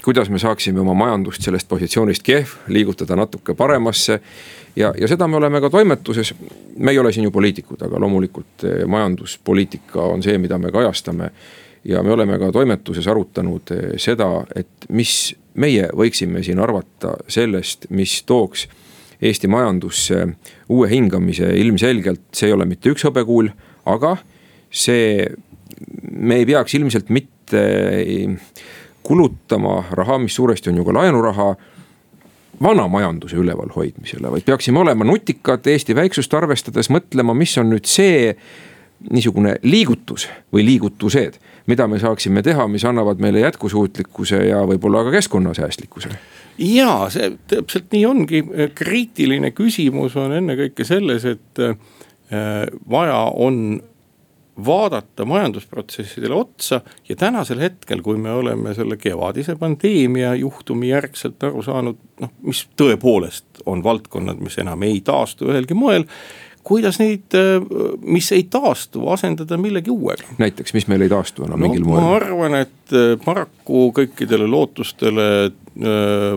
kuidas 0.02 0.30
me 0.30 0.38
saaksime 0.38 0.80
oma 0.80 0.94
majandust 0.94 1.42
sellest 1.42 1.68
positsioonist 1.68 2.22
kehv 2.26 2.54
liigutada 2.68 3.16
natuke 3.16 3.54
paremasse. 3.54 4.20
ja, 4.76 4.94
ja 4.98 5.08
seda 5.08 5.28
me 5.28 5.36
oleme 5.36 5.60
ka 5.60 5.70
toimetuses, 5.70 6.34
me 6.78 6.90
ei 6.90 6.98
ole 6.98 7.12
siin 7.12 7.24
ju 7.24 7.30
poliitikud, 7.30 7.82
aga 7.82 8.00
loomulikult 8.00 8.64
eh, 8.64 8.84
majanduspoliitika 8.86 10.02
on 10.02 10.22
see, 10.22 10.38
mida 10.38 10.58
me 10.58 10.72
kajastame. 10.72 11.30
ja 11.84 12.02
me 12.02 12.12
oleme 12.12 12.38
ka 12.38 12.52
toimetuses 12.52 13.06
arutanud 13.08 13.70
eh, 13.70 13.92
seda, 13.96 14.44
et 14.56 14.88
mis 14.88 15.34
meie 15.54 15.88
võiksime 15.96 16.42
siin 16.42 16.58
arvata 16.58 17.16
sellest, 17.28 17.90
mis 17.90 18.22
tooks 18.26 18.68
Eesti 19.22 19.46
majandusse 19.46 20.24
uue 20.68 20.88
hingamise, 20.90 21.46
ilmselgelt 21.54 22.24
see 22.34 22.48
ei 22.48 22.54
ole 22.56 22.64
mitte 22.66 22.90
üks 22.90 23.04
hõbekuul, 23.06 23.52
aga 23.86 24.16
see, 24.66 25.28
me 26.10 26.40
ei 26.40 26.46
peaks 26.48 26.74
ilmselt 26.74 27.12
mitte 27.14 27.41
kulutama 29.02 29.84
raha, 29.90 30.18
mis 30.22 30.34
suuresti 30.34 30.70
on 30.70 30.80
ju 30.80 30.84
ka 30.84 30.94
laenuraha 30.94 31.54
vana 32.62 32.88
majanduse 32.88 33.36
üleval 33.36 33.72
hoidmisele, 33.74 34.30
vaid 34.30 34.44
peaksime 34.46 34.78
olema 34.78 35.04
nutikad 35.04 35.66
Eesti 35.66 35.96
väiksust 35.98 36.34
arvestades, 36.34 36.90
mõtlema, 36.92 37.34
mis 37.34 37.56
on 37.58 37.72
nüüd 37.72 37.88
see 37.88 38.34
niisugune 39.10 39.56
liigutus 39.66 40.28
või 40.54 40.66
liigutused, 40.66 41.40
mida 41.66 41.88
me 41.90 41.98
saaksime 41.98 42.42
teha, 42.46 42.68
mis 42.70 42.84
annavad 42.86 43.22
meile 43.22 43.42
jätkusuutlikkuse 43.42 44.44
ja 44.46 44.62
võib-olla 44.68 45.02
ka 45.06 45.14
keskkonnasäästlikkuse. 45.16 46.12
Ja 46.62 47.08
see 47.10 47.32
täpselt 47.50 47.90
nii 47.94 48.04
ongi, 48.06 48.42
kriitiline 48.78 49.50
küsimus 49.56 50.14
on 50.20 50.36
ennekõike 50.36 50.84
selles, 50.86 51.24
et 51.26 51.62
äh, 51.62 51.74
vaja 52.90 53.24
on 53.34 53.80
vaadata 54.66 55.24
majandusprotsessidele 55.24 56.34
otsa 56.34 56.80
ja 57.08 57.16
tänasel 57.16 57.60
hetkel, 57.60 58.02
kui 58.02 58.16
me 58.16 58.32
oleme 58.32 58.74
selle 58.74 58.96
kevadise 58.96 59.56
pandeemia 59.56 60.34
juhtumi 60.34 60.88
järgselt 60.88 61.42
aru 61.44 61.62
saanud, 61.64 61.98
noh, 62.20 62.32
mis 62.44 62.66
tõepoolest 62.76 63.64
on 63.66 63.84
valdkonnad, 63.84 64.42
mis 64.44 64.58
enam 64.60 64.82
ei 64.82 65.00
taastu 65.04 65.48
ühelgi 65.48 65.74
moel. 65.74 66.04
Kuidas 66.62 66.98
neid, 67.02 67.34
mis 68.02 68.28
ei 68.32 68.46
taastu, 68.50 69.08
asendada 69.10 69.58
millegi 69.58 69.90
uuega. 69.90 70.36
näiteks, 70.38 70.74
mis 70.74 70.86
meil 70.90 71.06
ei 71.06 71.12
taastu 71.12 71.46
enam 71.46 71.60
no, 71.60 71.66
mingil 71.66 71.86
moel? 71.88 72.04
ma 72.04 72.14
arvan, 72.16 72.58
et 72.62 72.96
paraku 73.24 73.88
kõikidele 73.96 74.46
lootustele 74.50 75.26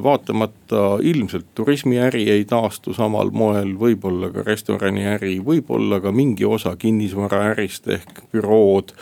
vaatamata 0.04 0.98
ilmselt 1.02 1.46
turismiäri 1.56 2.30
ei 2.32 2.46
taastu 2.48 2.94
samal 2.96 3.30
moel, 3.36 3.74
võib-olla 3.80 4.30
ka 4.32 4.46
restoraniäri, 4.48 5.42
võib-olla 5.44 6.00
ka 6.00 6.14
mingi 6.16 6.46
osa 6.48 6.76
kinnisvaraärist 6.80 7.88
ehk 7.88 8.22
bürood. 8.32 8.96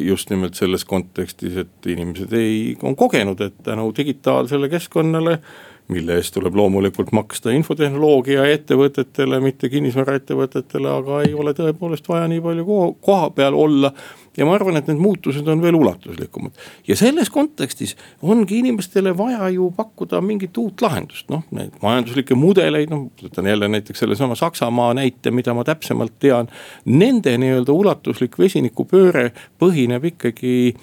just 0.00 0.30
nimelt 0.30 0.54
selles 0.54 0.84
kontekstis, 0.84 1.56
et 1.56 1.86
inimesed 1.86 2.32
ei, 2.36 2.76
on 2.82 2.96
kogenud, 2.96 3.40
et 3.40 3.54
tänu 3.64 3.88
digitaalsele 3.96 4.68
keskkonnale 4.68 5.38
mille 5.88 6.18
eest 6.18 6.34
tuleb 6.34 6.54
loomulikult 6.58 7.12
maksta 7.14 7.52
infotehnoloogia 7.54 8.46
ettevõtetele, 8.50 9.40
mitte 9.44 9.70
kinnisvaraettevõtetele, 9.70 10.90
aga 10.90 11.22
ei 11.26 11.34
ole 11.34 11.54
tõepoolest 11.54 12.08
vaja 12.10 12.26
nii 12.30 12.42
palju 12.42 12.78
koha 13.06 13.28
peal 13.36 13.54
olla 13.54 13.92
ja 14.36 14.46
ma 14.46 14.56
arvan, 14.56 14.76
et 14.78 14.88
need 14.90 15.00
muutused 15.00 15.46
on 15.48 15.62
veel 15.62 15.78
ulatuslikumad. 15.78 16.52
ja 16.88 16.96
selles 16.96 17.30
kontekstis 17.30 17.96
ongi 18.22 18.58
inimestele 18.58 19.16
vaja 19.16 19.48
ju 19.54 19.70
pakkuda 19.76 20.20
mingit 20.20 20.58
uut 20.58 20.82
lahendust, 20.82 21.28
noh 21.32 21.44
neid 21.56 21.78
majanduslikke 21.82 22.36
mudeleid, 22.38 22.90
noh 22.92 23.08
võtan 23.22 23.48
jälle 23.48 23.68
näiteks 23.68 24.04
sellesama 24.04 24.34
Saksamaa 24.34 24.92
näite, 24.94 25.30
mida 25.30 25.54
ma 25.54 25.64
täpsemalt 25.64 26.18
tean. 26.20 26.50
Nende 26.84 27.36
nii-öelda 27.38 27.72
ulatuslik 27.72 28.38
vesinikupööre 28.38 29.30
põhineb 29.60 30.04
ikkagi 30.12 30.74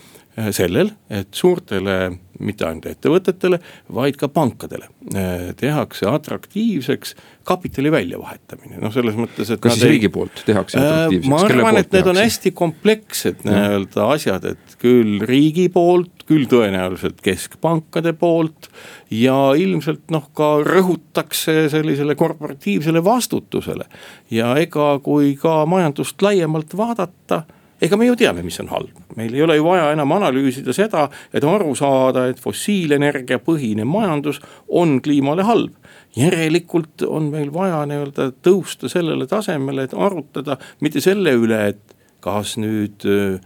sellel, 0.51 0.89
et 1.13 1.29
suurtele 1.35 1.97
mitte 2.43 2.65
ainult 2.65 2.87
ettevõtetele, 2.89 3.59
vaid 3.93 4.17
ka 4.17 4.27
pankadele 4.33 4.87
äh, 5.13 5.51
tehakse 5.59 6.07
atraktiivseks 6.09 7.13
kapitali 7.47 7.91
väljavahetamine, 7.93 8.79
noh 8.81 8.93
selles 8.93 9.17
mõttes, 9.19 9.51
et. 9.53 9.61
kas 9.61 9.77
siis 9.77 9.85
ei... 9.85 9.93
riigi 9.95 10.09
poolt 10.13 10.43
tehakse 10.47 10.79
äh, 10.79 10.87
atraktiivseks? 10.87 11.29
ma 11.29 11.41
arvan, 11.45 11.79
et 11.83 11.93
need 11.93 12.09
on 12.09 12.19
hästi 12.19 12.53
komplekssed 12.57 13.45
nii-öelda 13.47 14.09
asjad, 14.15 14.49
et 14.55 14.75
küll 14.81 15.23
riigi 15.29 15.67
poolt, 15.73 16.25
küll 16.29 16.47
tõenäoliselt 16.49 17.21
keskpankade 17.23 18.15
poolt. 18.17 18.71
ja 19.13 19.37
ilmselt 19.59 20.09
noh, 20.13 20.29
ka 20.35 20.55
rõhutakse 20.65 21.67
sellisele 21.73 22.17
korporatiivsele 22.19 23.03
vastutusele 23.05 23.85
ja 24.33 24.55
ega 24.57 24.95
kui 25.05 25.35
ka 25.37 25.61
majandust 25.69 26.21
laiemalt 26.25 26.73
vaadata 26.77 27.43
ega 27.83 27.97
me 27.99 28.07
ju 28.07 28.15
teame, 28.19 28.43
mis 28.45 28.59
on 28.63 28.69
halb, 28.71 28.99
meil 29.19 29.33
ei 29.35 29.43
ole 29.43 29.57
ju 29.57 29.65
vaja 29.65 29.89
enam 29.93 30.11
analüüsida 30.15 30.75
seda, 30.75 31.07
et 31.35 31.43
aru 31.47 31.73
saada, 31.77 32.27
et 32.31 32.39
fossiilenergia 32.41 33.41
põhine 33.43 33.85
majandus 33.87 34.39
on 34.69 34.99
kliimale 35.03 35.47
halb. 35.47 35.73
järelikult 36.13 37.01
on 37.09 37.31
meil 37.33 37.49
vaja 37.53 37.79
nii-öelda 37.89 38.29
tõusta 38.45 38.89
sellele 38.91 39.25
tasemele, 39.27 39.87
et 39.87 39.95
arutada 39.97 40.59
mitte 40.85 41.01
selle 41.01 41.33
üle, 41.33 41.59
et 41.73 41.95
kas 42.21 42.53
nüüd 42.61 43.03
äh, 43.09 43.41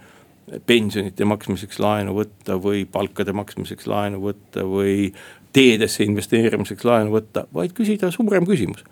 pensionite 0.67 1.25
maksmiseks 1.25 1.79
laenu 1.79 2.17
võtta 2.17 2.57
või 2.61 2.85
palkade 2.91 3.33
maksmiseks 3.35 3.87
laenu 3.87 4.19
võtta 4.23 4.65
või 4.67 5.13
teedesse 5.55 6.03
investeerimiseks 6.03 6.85
laenu 6.85 7.15
võtta, 7.15 7.47
vaid 7.53 7.73
küsida 7.77 8.11
suurem 8.11 8.45
küsimus. 8.45 8.83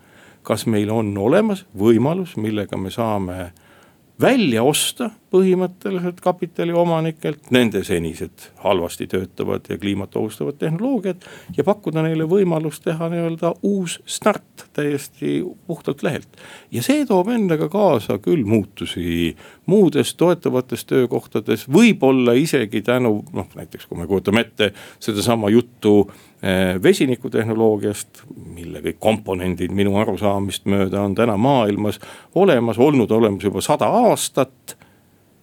kas 0.46 0.62
meil 0.66 0.90
on 0.94 1.10
olemas 1.18 1.64
võimalus, 1.74 2.36
millega 2.36 2.76
me 2.78 2.90
saame 2.90 3.52
välja 4.20 4.62
osta 4.62 5.10
põhimõtteliselt 5.36 6.20
kapitaliomanikelt 6.24 7.50
nende 7.54 7.82
senised 7.84 8.50
halvasti 8.64 9.06
töötavad 9.10 9.68
ja 9.68 9.78
kliimat 9.78 10.16
ohustavad 10.16 10.58
tehnoloogiad. 10.58 11.24
ja 11.56 11.64
pakkuda 11.64 12.02
neile 12.06 12.24
võimalust 12.28 12.84
teha 12.84 13.08
nii-öelda 13.12 13.52
uus 13.62 14.00
start 14.06 14.66
täiesti 14.72 15.42
puhtalt 15.66 16.02
lehelt. 16.02 16.28
ja 16.70 16.82
see 16.82 17.06
toob 17.06 17.28
endaga 17.34 17.68
kaasa 17.68 18.18
küll 18.22 18.44
muutusi 18.44 19.36
muudes 19.66 20.14
toetavates 20.14 20.84
töökohtades, 20.84 21.66
võib-olla 21.68 22.36
isegi 22.38 22.82
tänu 22.86 23.18
noh, 23.32 23.48
näiteks 23.58 23.86
kui 23.86 23.98
me 23.98 24.06
kujutame 24.06 24.46
ette 24.46 24.72
sedasama 25.00 25.50
juttu 25.50 25.98
eh, 26.42 26.76
vesinikutehnoloogiast, 26.82 28.24
mille 28.54 28.82
kõik 28.84 29.00
komponendid 29.02 29.74
minu 29.74 29.96
arusaamist 30.00 30.68
mööda 30.70 31.02
on 31.02 31.14
täna 31.18 31.36
maailmas 31.36 32.00
olemas, 32.34 32.78
olnud 32.78 33.10
olemas 33.10 33.44
juba 33.44 33.64
sada 33.64 33.90
aastat 34.06 34.76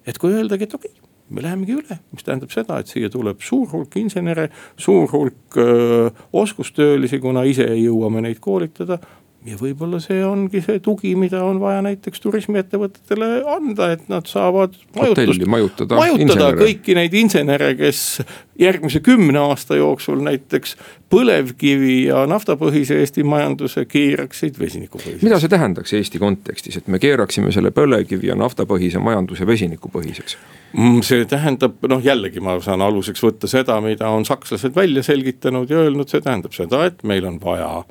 et 0.08 0.20
kui 0.22 0.34
öeldagi, 0.36 0.68
et 0.68 0.78
okei 0.78 0.92
okay, 0.92 1.10
me 1.34 1.44
lähemegi 1.44 1.78
üle, 1.80 1.98
mis 2.14 2.26
tähendab 2.26 2.52
seda, 2.54 2.80
et 2.80 2.92
siia 2.92 3.10
tuleb 3.12 3.42
suur 3.44 3.68
hulk 3.72 3.96
insenere, 4.02 4.50
suur 4.78 5.08
hulk 5.12 5.58
öö, 5.58 6.10
oskustöölisi, 6.44 7.20
kuna 7.24 7.46
ise 7.50 7.68
ei 7.74 7.86
jõua 7.86 8.12
me 8.14 8.24
neid 8.26 8.42
koolitada 8.44 9.00
ja 9.48 9.58
võib-olla 9.60 10.00
see 10.04 10.22
ongi 10.26 10.62
see 10.64 10.80
tugi, 10.84 11.14
mida 11.20 11.42
on 11.44 11.60
vaja 11.62 11.82
näiteks 11.84 12.22
turismiettevõtetele 12.24 13.30
anda, 13.50 13.92
et 13.96 14.08
nad 14.12 14.28
saavad 14.30 14.76
majutust, 14.96 15.46
majutada, 15.52 16.00
majutada 16.00 16.50
kõiki 16.58 16.96
neid 16.98 17.16
insenere, 17.20 17.74
kes 17.80 18.22
järgmise 18.60 19.02
kümne 19.04 19.42
aasta 19.42 19.76
jooksul 19.80 20.22
näiteks 20.24 20.78
põlevkivi 21.14 21.98
ja 22.08 22.24
naftapõhise 22.30 22.98
Eesti 23.02 23.26
majanduse 23.28 23.86
keeraksid 23.90 24.60
vesinikupõhiseks. 24.60 25.26
mida 25.26 25.40
see 25.42 25.52
tähendaks 25.52 25.94
Eesti 25.98 26.22
kontekstis, 26.22 26.80
et 26.80 26.88
me 26.88 27.02
keeraksime 27.04 27.52
selle 27.52 27.74
põlevkivi 27.76 28.32
ja 28.32 28.38
naftapõhise 28.40 29.02
majanduse 29.04 29.48
vesinikupõhiseks? 29.50 30.38
Mm, 30.78 31.04
see 31.06 31.28
tähendab, 31.30 31.76
noh 31.90 32.02
jällegi 32.02 32.42
ma 32.42 32.56
saan 32.64 32.82
aluseks 32.82 33.22
võtta 33.22 33.50
seda, 33.52 33.78
mida 33.84 34.10
on 34.10 34.26
sakslased 34.26 34.74
välja 34.76 35.04
selgitanud 35.06 35.70
ja 35.70 35.84
öelnud, 35.84 36.10
see 36.10 36.24
tähendab 36.24 36.56
seda, 36.56 36.86
et 36.90 37.04
meil 37.04 37.28
on 37.30 37.38
vaja 37.44 37.84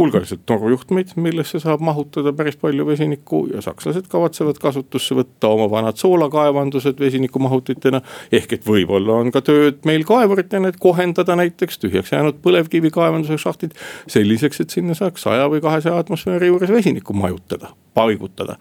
hulgaliselt 0.00 0.46
torujuhtmeid, 0.48 1.12
millesse 1.20 1.60
saab 1.60 1.82
mahutada 1.84 2.32
päris 2.36 2.56
palju 2.60 2.86
vesinikku 2.88 3.42
ja 3.52 3.60
sakslased 3.64 4.08
kavatsevad 4.10 4.58
kasutusse 4.62 5.16
võtta 5.18 5.52
oma 5.52 5.68
vanad 5.70 6.00
soolakaevandused 6.00 7.00
vesinikumahutitena. 7.00 8.00
ehk 8.32 8.52
et 8.56 8.66
võib-olla 8.66 9.20
on 9.20 9.32
ka 9.34 9.44
tööd 9.44 9.84
meil 9.84 10.04
kaevuritena, 10.08 10.72
et 10.72 10.80
kohendada 10.80 11.36
näiteks 11.36 11.78
tühjaks 11.84 12.12
jäänud 12.12 12.40
põlevkivikaevanduse 12.42 13.38
šahtid. 13.38 13.76
selliseks, 14.08 14.60
et 14.60 14.70
sinna 14.70 14.94
saaks 14.94 15.28
saja 15.28 15.48
või 15.52 15.60
kahesaja 15.60 15.98
atmosfääri 15.98 16.52
juures 16.52 16.70
vesinikku 16.70 17.12
majutada, 17.12 17.74
paigutada 17.94 18.56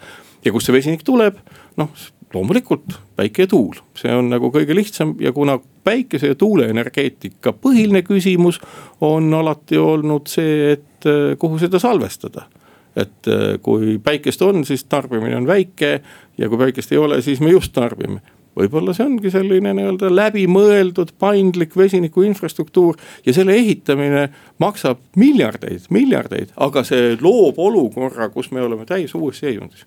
ja 0.46 0.52
kust 0.52 0.70
see 0.70 0.76
vesinik 0.76 1.04
tuleb, 1.08 1.40
noh 1.80 1.90
loomulikult 2.34 3.00
päike 3.18 3.46
ja 3.46 3.50
tuul, 3.50 3.80
see 3.98 4.12
on 4.14 4.30
nagu 4.30 4.52
kõige 4.54 4.76
lihtsam 4.78 5.16
ja 5.22 5.32
kuna 5.34 5.58
päikese 5.84 6.34
ja 6.34 6.38
tuule 6.38 6.68
energeetika 6.70 7.54
põhiline 7.58 8.04
küsimus 8.06 8.60
on 9.02 9.34
alati 9.34 9.80
olnud 9.82 10.30
see, 10.30 10.76
et 10.76 10.86
eh, 11.06 11.36
kuhu 11.40 11.60
seda 11.60 11.80
salvestada. 11.80 12.48
et 12.96 13.28
eh, 13.28 13.60
kui 13.62 14.00
päikest 14.04 14.42
on, 14.42 14.66
siis 14.66 14.84
tarbimine 14.84 15.38
on 15.38 15.48
väike 15.48 16.02
ja 16.38 16.50
kui 16.50 16.58
päikest 16.58 16.92
ei 16.92 16.98
ole, 16.98 17.22
siis 17.22 17.40
me 17.40 17.52
just 17.52 17.74
tarbime. 17.74 18.20
Võib-olla 18.60 18.96
see 18.98 19.06
ongi 19.06 19.30
selline 19.32 19.72
nii-öelda 19.78 20.10
läbimõeldud 20.10 21.14
paindlik 21.22 21.78
vesiniku 21.78 22.26
infrastruktuur 22.28 22.98
ja 23.26 23.34
selle 23.34 23.56
ehitamine 23.56 24.26
maksab 24.60 25.06
miljardeid, 25.16 25.86
miljardeid, 25.94 26.52
aga 26.58 26.84
see 26.84 27.14
loob 27.22 27.62
olukorra, 27.62 28.28
kus 28.34 28.52
me 28.52 28.66
oleme 28.66 28.90
täis 28.90 29.14
uues 29.16 29.40
seisundis 29.40 29.86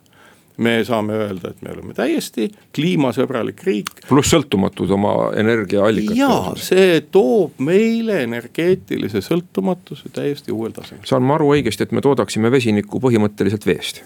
me 0.63 0.79
saame 0.87 1.19
öelda, 1.19 1.53
et 1.53 1.63
me 1.65 1.75
oleme 1.75 1.97
täiesti 1.97 2.49
kliimasõbralik 2.77 3.63
riik. 3.67 3.93
pluss 4.09 4.33
sõltumatud 4.35 4.91
oma 4.97 5.15
energiaallikate 5.39 6.27
osas. 6.27 6.71
see 6.73 7.03
toob 7.15 7.61
meile 7.65 8.23
energeetilise 8.27 9.23
sõltumatuse 9.25 10.13
täiesti 10.15 10.55
uuel 10.55 10.75
tasemel. 10.77 11.05
saan 11.09 11.27
ma 11.27 11.39
aru 11.39 11.53
õigesti, 11.57 11.89
et 11.89 11.93
me 11.93 12.05
toodaksime 12.05 12.51
vesinikku 12.53 13.03
põhimõtteliselt 13.03 13.67
veest? 13.67 14.05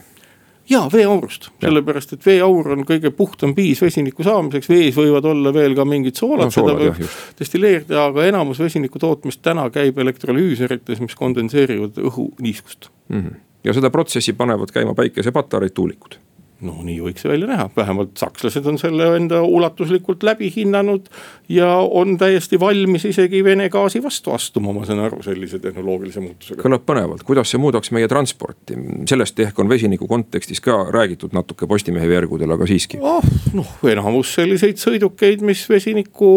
ja 0.71 0.83
veeaurust, 0.93 1.49
sellepärast 1.63 2.17
et 2.17 2.27
veeaur 2.27 2.73
on 2.75 2.85
kõige 2.87 3.13
puhtam 3.15 3.55
viis 3.57 3.81
vesiniku 3.83 4.27
saamiseks, 4.27 4.69
vees 4.71 4.97
võivad 4.99 5.29
olla 5.31 5.53
veel 5.55 5.77
ka 5.79 5.87
mingid 5.89 6.19
soolad 6.19 6.51
no,, 6.51 6.55
seda 6.55 6.75
võib 6.79 7.01
destilleerida, 7.39 8.09
aga 8.11 8.27
enamus 8.27 8.61
vesiniku 8.63 9.01
tootmist 9.03 9.43
täna 9.47 9.69
käib 9.75 9.99
elektrolüüserites, 10.03 11.03
mis 11.05 11.19
kondenseerivad 11.19 12.01
õhuniiskust 12.03 12.91
mm. 13.09 13.21
-hmm. 13.21 13.43
ja 13.65 13.77
seda 13.79 13.91
protsessi 13.95 14.35
panevad 14.35 14.75
käima 14.75 14.95
päikesepatareid, 14.99 15.75
tuulikud 15.75 16.19
no 16.65 16.79
nii 16.81 16.97
võiks 17.05 17.21
see 17.21 17.29
välja 17.29 17.49
näha, 17.51 17.67
vähemalt 17.77 18.15
sakslased 18.17 18.65
on 18.71 18.79
selle 18.81 19.11
enda 19.19 19.43
ulatuslikult 19.45 20.23
läbi 20.25 20.49
hinnanud. 20.55 21.11
ja 21.49 21.69
on 21.77 22.17
täiesti 22.19 22.61
valmis 22.61 23.05
isegi 23.05 23.45
Vene 23.45 23.69
gaasi 23.71 24.01
vastu 24.03 24.33
astuma, 24.33 24.73
ma 24.73 24.87
saan 24.89 25.03
aru, 25.05 25.21
sellise 25.23 25.59
tehnoloogilise 25.61 26.21
muutusega. 26.21 26.63
kõlab 26.63 26.87
põnevalt, 26.89 27.27
kuidas 27.29 27.53
see 27.53 27.61
muudaks 27.61 27.93
meie 27.93 28.09
transporti, 28.09 28.79
sellest 29.09 29.41
ehk 29.45 29.59
on 29.61 29.69
vesiniku 29.69 30.09
kontekstis 30.09 30.63
ka 30.65 30.79
räägitud 30.95 31.37
natuke 31.37 31.69
Postimehe 31.69 32.09
veergudel, 32.09 32.57
aga 32.57 32.69
siiski 32.71 33.03
oh,. 33.03 33.21
noh, 33.53 33.77
enamus 33.93 34.33
selliseid 34.39 34.81
sõidukeid, 34.81 35.45
mis 35.45 35.67
vesinikku 35.69 36.31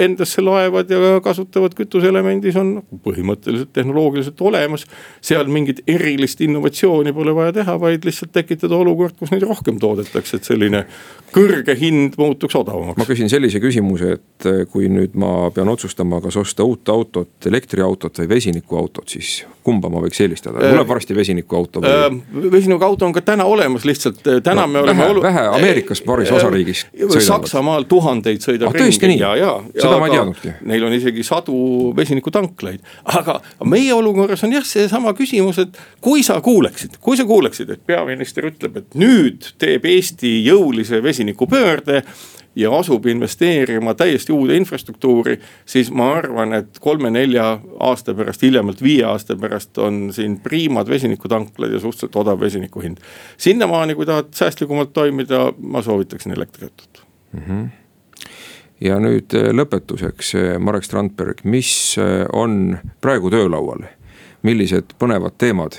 endasse 0.00 0.40
laevad 0.40 0.90
ja 0.90 1.20
kasutavad 1.24 1.76
kütuseelemendis, 1.76 2.56
on 2.56 2.78
põhimõtteliselt 3.04 3.74
tehnoloogiliselt 3.76 4.40
olemas. 4.40 4.86
seal 5.20 5.52
mingit 5.52 5.84
erilist 5.86 6.40
innovatsiooni 6.40 7.12
pole 7.12 7.36
vaja 7.36 7.52
teha, 7.60 7.76
vaid 7.80 8.08
lihtsalt 8.08 8.32
tekitada 8.32 8.80
olukord, 8.80 9.18
kus 9.20 9.30
neid 9.34 9.49
rohkem 9.50 9.80
toodetakse, 9.82 10.40
et 10.40 10.48
selline 10.48 10.84
kõrge 11.34 11.74
hind 11.78 12.16
muutuks 12.18 12.56
odavamaks. 12.58 12.98
ma 12.98 13.06
küsin 13.08 13.30
sellise 13.30 13.60
küsimuse, 13.62 14.16
et 14.18 14.48
eh, 14.48 14.62
kui 14.70 14.88
nüüd 14.90 15.14
ma 15.18 15.50
pean 15.54 15.70
otsustama, 15.70 16.20
kas 16.24 16.38
osta 16.40 16.66
uut 16.66 16.88
autot, 16.90 17.32
elektriautot 17.46 18.22
või 18.22 18.30
vesinikuautot, 18.34 19.08
siis 19.10 19.44
kumba 19.66 19.90
ma 19.92 20.02
võiks 20.02 20.20
eelistada, 20.24 20.62
tuleb 20.62 20.88
varsti 20.88 21.14
vesinikuauto 21.16 21.82
või? 21.84 21.92
Äh, 21.92 22.50
vesinikuauto 22.52 23.06
on 23.06 23.14
ka 23.14 23.22
täna 23.24 23.46
olemas, 23.50 23.84
lihtsalt 23.88 24.26
äh, 24.26 24.40
täna 24.44 24.66
no, 24.66 24.72
me 24.72 24.82
oleme. 24.84 25.04
vähe, 25.04 25.22
vähe 25.26 25.46
Ameerikas 25.54 26.02
paaris 26.06 26.32
osariigis. 26.34 26.86
Saksamaal 27.26 27.86
tuhandeid 27.90 28.42
sõidab 28.44 28.72
ah, 28.72 28.78
ringi 28.80 29.20
ja, 29.20 29.34
ja. 29.38 29.54
seda 29.76 30.00
ma 30.00 30.08
ei 30.08 30.16
teadnudki. 30.16 30.54
Neil 30.70 30.88
on 30.88 30.96
isegi 30.96 31.24
sadu 31.26 31.56
vesinikutanklaid, 31.96 32.82
aga 33.18 33.38
meie 33.68 33.94
olukorras 33.94 34.44
on 34.46 34.56
jah, 34.56 34.66
seesama 34.66 35.14
küsimus, 35.18 35.60
et 35.62 35.80
kui 36.02 36.24
sa 36.26 36.40
kuuleksid, 36.44 36.98
kui 37.04 37.20
sa 37.20 37.28
kuuleksid, 37.28 37.76
et 37.76 37.84
peaminister 37.86 38.48
ütleb, 38.50 38.80
et 38.80 38.98
nüüd 38.98 39.39
teeb 39.58 39.84
Eesti 39.84 40.40
jõulise 40.44 41.02
vesinikupöörde 41.02 42.02
ja 42.56 42.72
asub 42.74 43.06
investeerima 43.06 43.94
täiesti 43.94 44.32
uude 44.32 44.56
infrastruktuuri, 44.58 45.36
siis 45.66 45.90
ma 45.94 46.10
arvan, 46.18 46.52
et 46.58 46.78
kolme-nelja 46.82 47.46
aasta 47.80 48.14
pärast, 48.14 48.42
hiljemalt 48.42 48.82
viie 48.82 49.04
aasta 49.06 49.36
pärast 49.38 49.78
on 49.78 50.08
siin 50.12 50.40
priimad 50.42 50.88
vesinikutanklad 50.90 51.72
ja 51.72 51.80
suhteliselt 51.80 52.16
odav 52.16 52.40
vesiniku 52.40 52.80
hind. 52.80 52.98
sinnamaani, 53.36 53.94
kui 53.94 54.06
tahad 54.06 54.34
säästlikumalt 54.34 54.92
toimida, 54.92 55.52
ma 55.58 55.82
soovitaksin 55.82 56.32
elektriautot 56.32 57.04
mm. 57.32 57.40
-hmm 57.46 57.68
ja 58.80 58.98
nüüd 59.00 59.34
eh, 59.36 59.50
lõpetuseks, 59.54 60.34
eh, 60.38 60.58
Marek 60.58 60.86
Strandberg, 60.86 61.44
mis 61.44 61.98
eh, 62.00 62.24
on 62.32 62.78
praegu 63.00 63.30
töölaual, 63.32 63.84
millised 64.46 64.94
põnevad 65.00 65.36
teemad. 65.38 65.76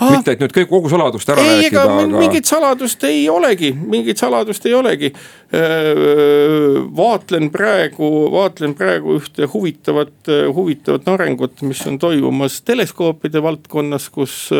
Mitte, 0.00 0.34
et 0.34 0.42
nüüd 0.42 0.54
kõik 0.56 0.70
kogu 0.70 0.90
saladust 0.92 1.32
ära 1.32 1.44
ei, 1.44 1.64
rääkida, 1.64 1.84
aga. 1.84 2.06
mingit 2.12 2.50
saladust 2.50 3.04
ei 3.08 3.24
olegi, 3.32 3.72
mingit 3.74 4.20
saladust 4.20 4.66
ei 4.66 4.74
olegi. 4.74 5.12
vaatlen 7.00 7.50
praegu, 7.50 8.10
vaatlen 8.32 8.74
praegu 8.78 9.18
ühte 9.18 9.48
huvitavat, 9.50 10.30
huvitavat 10.54 11.08
arengut, 11.14 11.62
mis 11.66 11.82
on 11.90 11.98
toimumas 11.98 12.60
teleskoopide 12.62 13.42
valdkonnas, 13.42 14.08
kus 14.14 14.52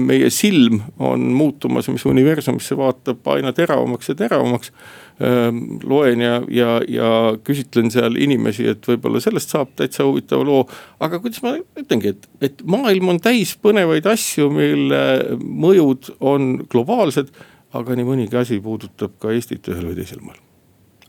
meie 0.00 0.30
silm 0.32 0.78
on 0.98 1.26
muutumas, 1.36 1.90
mis 1.92 2.06
universumisse 2.08 2.76
vaatab 2.76 3.26
aina 3.34 3.52
teravamaks 3.52 4.08
ja 4.08 4.14
teravamaks 4.16 4.72
Ehm, 5.18 5.80
loen 5.82 6.20
ja, 6.22 6.36
ja, 6.46 6.76
ja 6.86 7.08
küsitlen 7.42 7.90
seal 7.90 8.14
inimesi, 8.22 8.68
et 8.70 8.84
võib-olla 8.86 9.18
sellest 9.18 9.50
saab 9.50 9.72
täitsa 9.78 10.04
huvitava 10.06 10.44
loo. 10.46 10.60
aga 11.02 11.18
kuidas 11.18 11.42
ma 11.42 11.56
ütlengi, 11.58 12.12
et, 12.14 12.28
et 12.46 12.60
maailm 12.62 13.10
on 13.10 13.18
täis 13.22 13.56
põnevaid 13.58 14.06
asju, 14.06 14.46
mille 14.54 15.00
mõjud 15.42 16.12
on 16.22 16.52
globaalsed. 16.70 17.32
aga 17.74 17.96
nii 17.98 18.06
mõnigi 18.06 18.38
asi 18.38 18.60
puudutab 18.62 19.18
ka 19.18 19.32
Eestit 19.34 19.66
ühel 19.68 19.90
või 19.90 19.98
teisel 19.98 20.22
moel. 20.22 20.38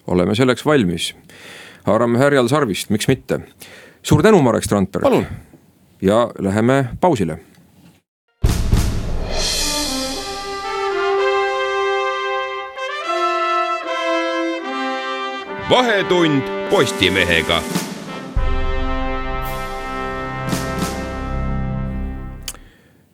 oleme 0.07 0.33
selleks 0.33 0.65
valmis. 0.65 1.13
haarame 1.85 2.17
härjal 2.17 2.49
sarvist, 2.49 2.89
miks 2.89 3.07
mitte. 3.07 3.43
suur 4.01 4.25
tänu, 4.25 4.41
Marek 4.41 4.65
Strandberg. 4.65 5.29
ja 6.01 6.31
läheme 6.39 6.97
pausile 6.99 7.37
vahetund 15.69 16.41
Postimehega. 16.69 17.61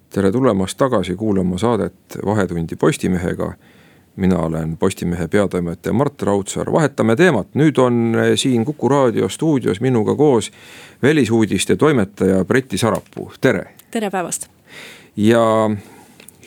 tere 0.10 0.32
tulemast 0.32 0.78
tagasi 0.78 1.16
kuulama 1.16 1.58
saadet 1.58 1.94
Vahetundi 2.26 2.76
Postimehega. 2.76 3.54
mina 4.16 4.38
olen 4.38 4.78
Postimehe 4.78 5.28
peatoimetaja 5.28 5.94
Mart 5.94 6.22
Raudsaar, 6.22 6.72
vahetame 6.72 7.16
teemat, 7.16 7.48
nüüd 7.54 7.78
on 7.78 8.16
siin 8.36 8.66
Kuku 8.66 8.90
raadio 8.90 9.30
stuudios 9.30 9.82
minuga 9.82 10.16
koos 10.16 10.52
välisuudiste 11.04 11.76
toimetaja 11.76 12.46
Breti 12.46 12.78
Sarapuu, 12.78 13.32
tere. 13.42 13.76
tere 13.92 14.10
päevast. 14.10 14.48
ja 15.18 15.70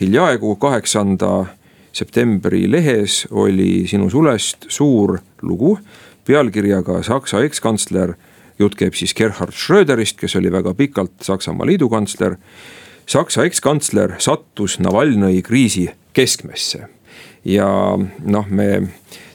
hiljaaegu 0.01 0.55
kaheksanda 0.55 1.45
septembri 1.93 2.65
lehes 2.71 3.25
oli 3.31 3.87
sinu 3.87 4.09
sulest 4.09 4.69
suur 4.69 5.17
lugu 5.41 5.77
pealkirjaga 6.25 7.03
Saksa 7.03 7.43
ekskantsler. 7.43 8.13
jutt 8.59 8.75
käib 8.75 8.93
siis 8.93 9.13
Gerhard 9.15 9.55
Schröderist, 9.55 10.17
kes 10.19 10.35
oli 10.35 10.51
väga 10.51 10.73
pikalt 10.73 11.11
Saksamaa 11.21 11.65
liidukantsler. 11.65 12.35
Saksa 13.07 13.45
ekskantsler 13.47 14.17
sattus 14.19 14.79
Navalnõi 14.79 15.41
kriisi 15.41 15.89
keskmesse 16.13 16.87
ja 17.45 17.97
noh, 18.19 18.47
me 18.49 18.67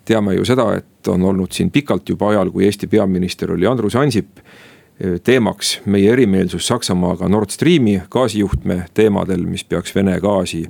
teame 0.05 0.35
ju 0.35 0.45
seda, 0.45 0.69
et 0.77 1.09
on 1.09 1.25
olnud 1.25 1.53
siin 1.53 1.71
pikalt 1.71 2.09
juba 2.09 2.31
ajal, 2.31 2.51
kui 2.53 2.67
Eesti 2.69 2.87
peaminister 2.87 3.53
oli 3.53 3.67
Andrus 3.67 3.97
Ansip 3.97 4.41
teemaks 5.25 5.81
meie 5.91 6.13
erimeelsus 6.13 6.67
Saksamaaga 6.67 7.29
Nord 7.29 7.51
Streami 7.51 7.97
gaasijuhtme 8.11 8.85
teemadel, 8.95 9.43
mis 9.49 9.65
peaks 9.65 9.95
Vene 9.95 10.19
gaasi 10.23 10.65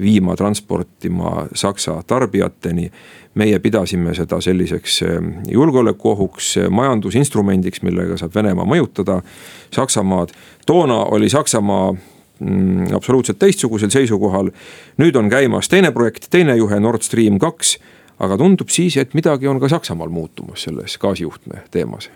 viima, 0.00 0.36
transportima 0.36 1.46
Saksa 1.54 2.02
tarbijateni. 2.06 2.90
meie 3.34 3.58
pidasime 3.58 4.14
seda 4.14 4.40
selliseks 4.40 5.02
ehm, 5.02 5.30
julgeolekuohuks, 5.50 6.54
majandusinstrumendiks, 6.70 7.82
millega 7.82 8.16
saab 8.16 8.34
Venemaa 8.34 8.64
mõjutada 8.64 9.22
Saksamaad. 9.74 10.28
toona 10.66 11.04
oli 11.04 11.28
Saksamaa 11.28 11.92
mm, 11.92 12.94
absoluutselt 12.94 13.38
teistsugusel 13.38 13.90
seisukohal. 13.90 14.50
nüüd 14.98 15.16
on 15.16 15.28
käimas 15.28 15.68
teine 15.68 15.92
projekt, 15.92 16.26
teine 16.30 16.56
juhe 16.56 16.80
Nord 16.80 17.02
Stream 17.02 17.38
kaks. 17.38 17.78
aga 18.18 18.36
tundub 18.36 18.68
siis, 18.68 18.96
et 18.96 19.14
midagi 19.14 19.48
on 19.48 19.60
ka 19.60 19.68
Saksamaal 19.68 20.08
muutumas 20.08 20.62
selles 20.62 20.98
gaasijuhtme 20.98 21.62
teemas 21.70 22.10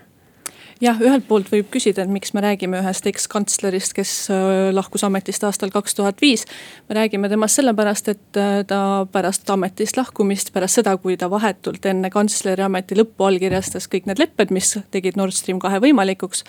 jah, 0.83 0.99
ühelt 1.03 1.27
poolt 1.29 1.51
võib 1.53 1.69
küsida, 1.73 2.05
et 2.05 2.12
miks 2.12 2.33
me 2.37 2.43
räägime 2.45 2.81
ühest 2.83 3.07
ekskantslerist, 3.11 3.95
kes 3.97 4.12
äh, 4.35 4.71
lahkus 4.75 5.05
ametist 5.07 5.45
aastal 5.47 5.73
kaks 5.75 5.97
tuhat 5.99 6.21
viis. 6.23 6.47
me 6.88 6.99
räägime 6.99 7.29
temast 7.29 7.59
sellepärast, 7.59 8.09
et 8.14 8.41
äh, 8.41 8.62
ta 8.69 9.07
pärast 9.12 9.51
ametist 9.51 9.97
lahkumist, 9.99 10.53
pärast 10.55 10.81
seda, 10.81 10.97
kui 10.97 11.17
ta 11.17 11.31
vahetult 11.31 11.87
enne 11.87 12.11
kantsleri 12.11 12.62
ameti 12.62 12.99
lõppu 12.99 13.29
allkirjastas 13.31 13.88
kõik 13.91 14.07
need 14.11 14.23
lepped, 14.23 14.55
mis 14.55 14.77
tegid 14.91 15.19
Nord 15.19 15.37
Stream 15.37 15.59
kahe 15.62 15.81
võimalikuks 15.83 16.45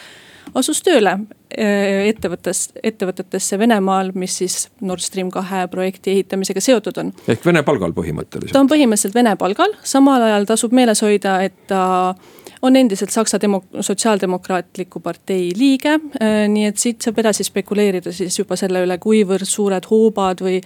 asus 0.57 0.81
tööle 0.85 1.13
äh, 1.13 2.07
ettevõttes, 2.09 2.69
ettevõtetesse 2.83 3.59
Venemaal, 3.59 4.13
mis 4.17 4.39
siis 4.41 4.67
Nord 4.81 5.03
Stream 5.03 5.31
kahe 5.33 5.65
projekti 5.71 6.13
ehitamisega 6.15 6.63
seotud 6.63 7.01
on. 7.01 7.13
ehk 7.27 7.45
Vene 7.45 7.63
palgal 7.65 7.95
põhimõtteliselt? 7.97 8.53
ta 8.53 8.61
on 8.63 8.71
põhimõtteliselt 8.71 9.17
Vene 9.17 9.35
palgal, 9.39 9.77
samal 9.83 10.29
ajal 10.29 10.49
tasub 10.49 10.75
meeles 10.75 11.01
hoida, 11.05 11.39
et 11.45 11.57
ta 11.69 12.15
on 12.61 12.75
endiselt 12.75 13.09
Saksa 13.09 13.39
demo-, 13.41 13.63
Sotsiaaldemokraatliku 13.79 14.99
partei 14.99 15.51
liige. 15.57 15.93
Äh, 16.21 16.47
nii 16.51 16.65
et 16.69 16.81
siit 16.81 17.01
saab 17.05 17.19
edasi 17.23 17.45
spekuleerida 17.47 18.11
siis 18.15 18.39
juba 18.39 18.57
selle 18.59 18.83
üle, 18.85 18.97
kuivõrd 19.01 19.47
suured 19.47 19.87
hoobad 19.91 20.43
või 20.43 20.59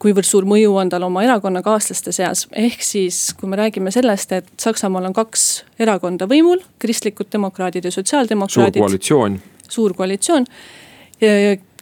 kuivõrd 0.00 0.28
suur 0.28 0.48
mõju 0.48 0.74
on 0.80 0.92
tal 0.92 1.04
oma 1.08 1.24
erakonnakaaslaste 1.26 2.12
seas. 2.12 2.46
ehk 2.52 2.82
siis, 2.84 3.22
kui 3.40 3.48
me 3.48 3.56
räägime 3.60 3.92
sellest, 3.94 4.32
et 4.32 4.52
Saksamaal 4.60 5.10
on 5.10 5.16
kaks 5.16 5.48
erakonda 5.78 6.28
võimul, 6.28 6.62
kristlikud 6.78 7.32
demokraadid 7.32 7.84
ja 7.84 7.90
sotsiaaldemokraadid. 7.90 8.80
suur 8.80 8.88
koalitsioon. 8.88 9.40
suur 9.68 9.94
koalitsioon 9.94 10.46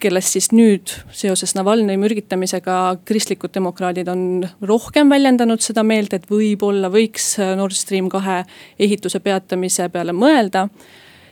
kellest 0.03 0.37
siis 0.37 0.51
nüüd 0.53 0.93
seoses 1.13 1.55
Navalnõi 1.59 1.99
mürgitamisega 2.01 2.99
kristlikud 3.09 3.55
demokraadid 3.55 4.09
on 4.13 4.23
rohkem 4.63 5.11
väljendanud 5.11 5.63
seda 5.65 5.85
meelt, 5.87 6.15
et 6.15 6.31
võib-olla 6.31 6.91
võiks 6.93 7.37
Nord 7.59 7.77
Stream 7.77 8.09
kahe 8.13 8.43
ehituse 8.79 9.21
peatamise 9.25 9.89
peale 9.93 10.17
mõelda 10.17 10.69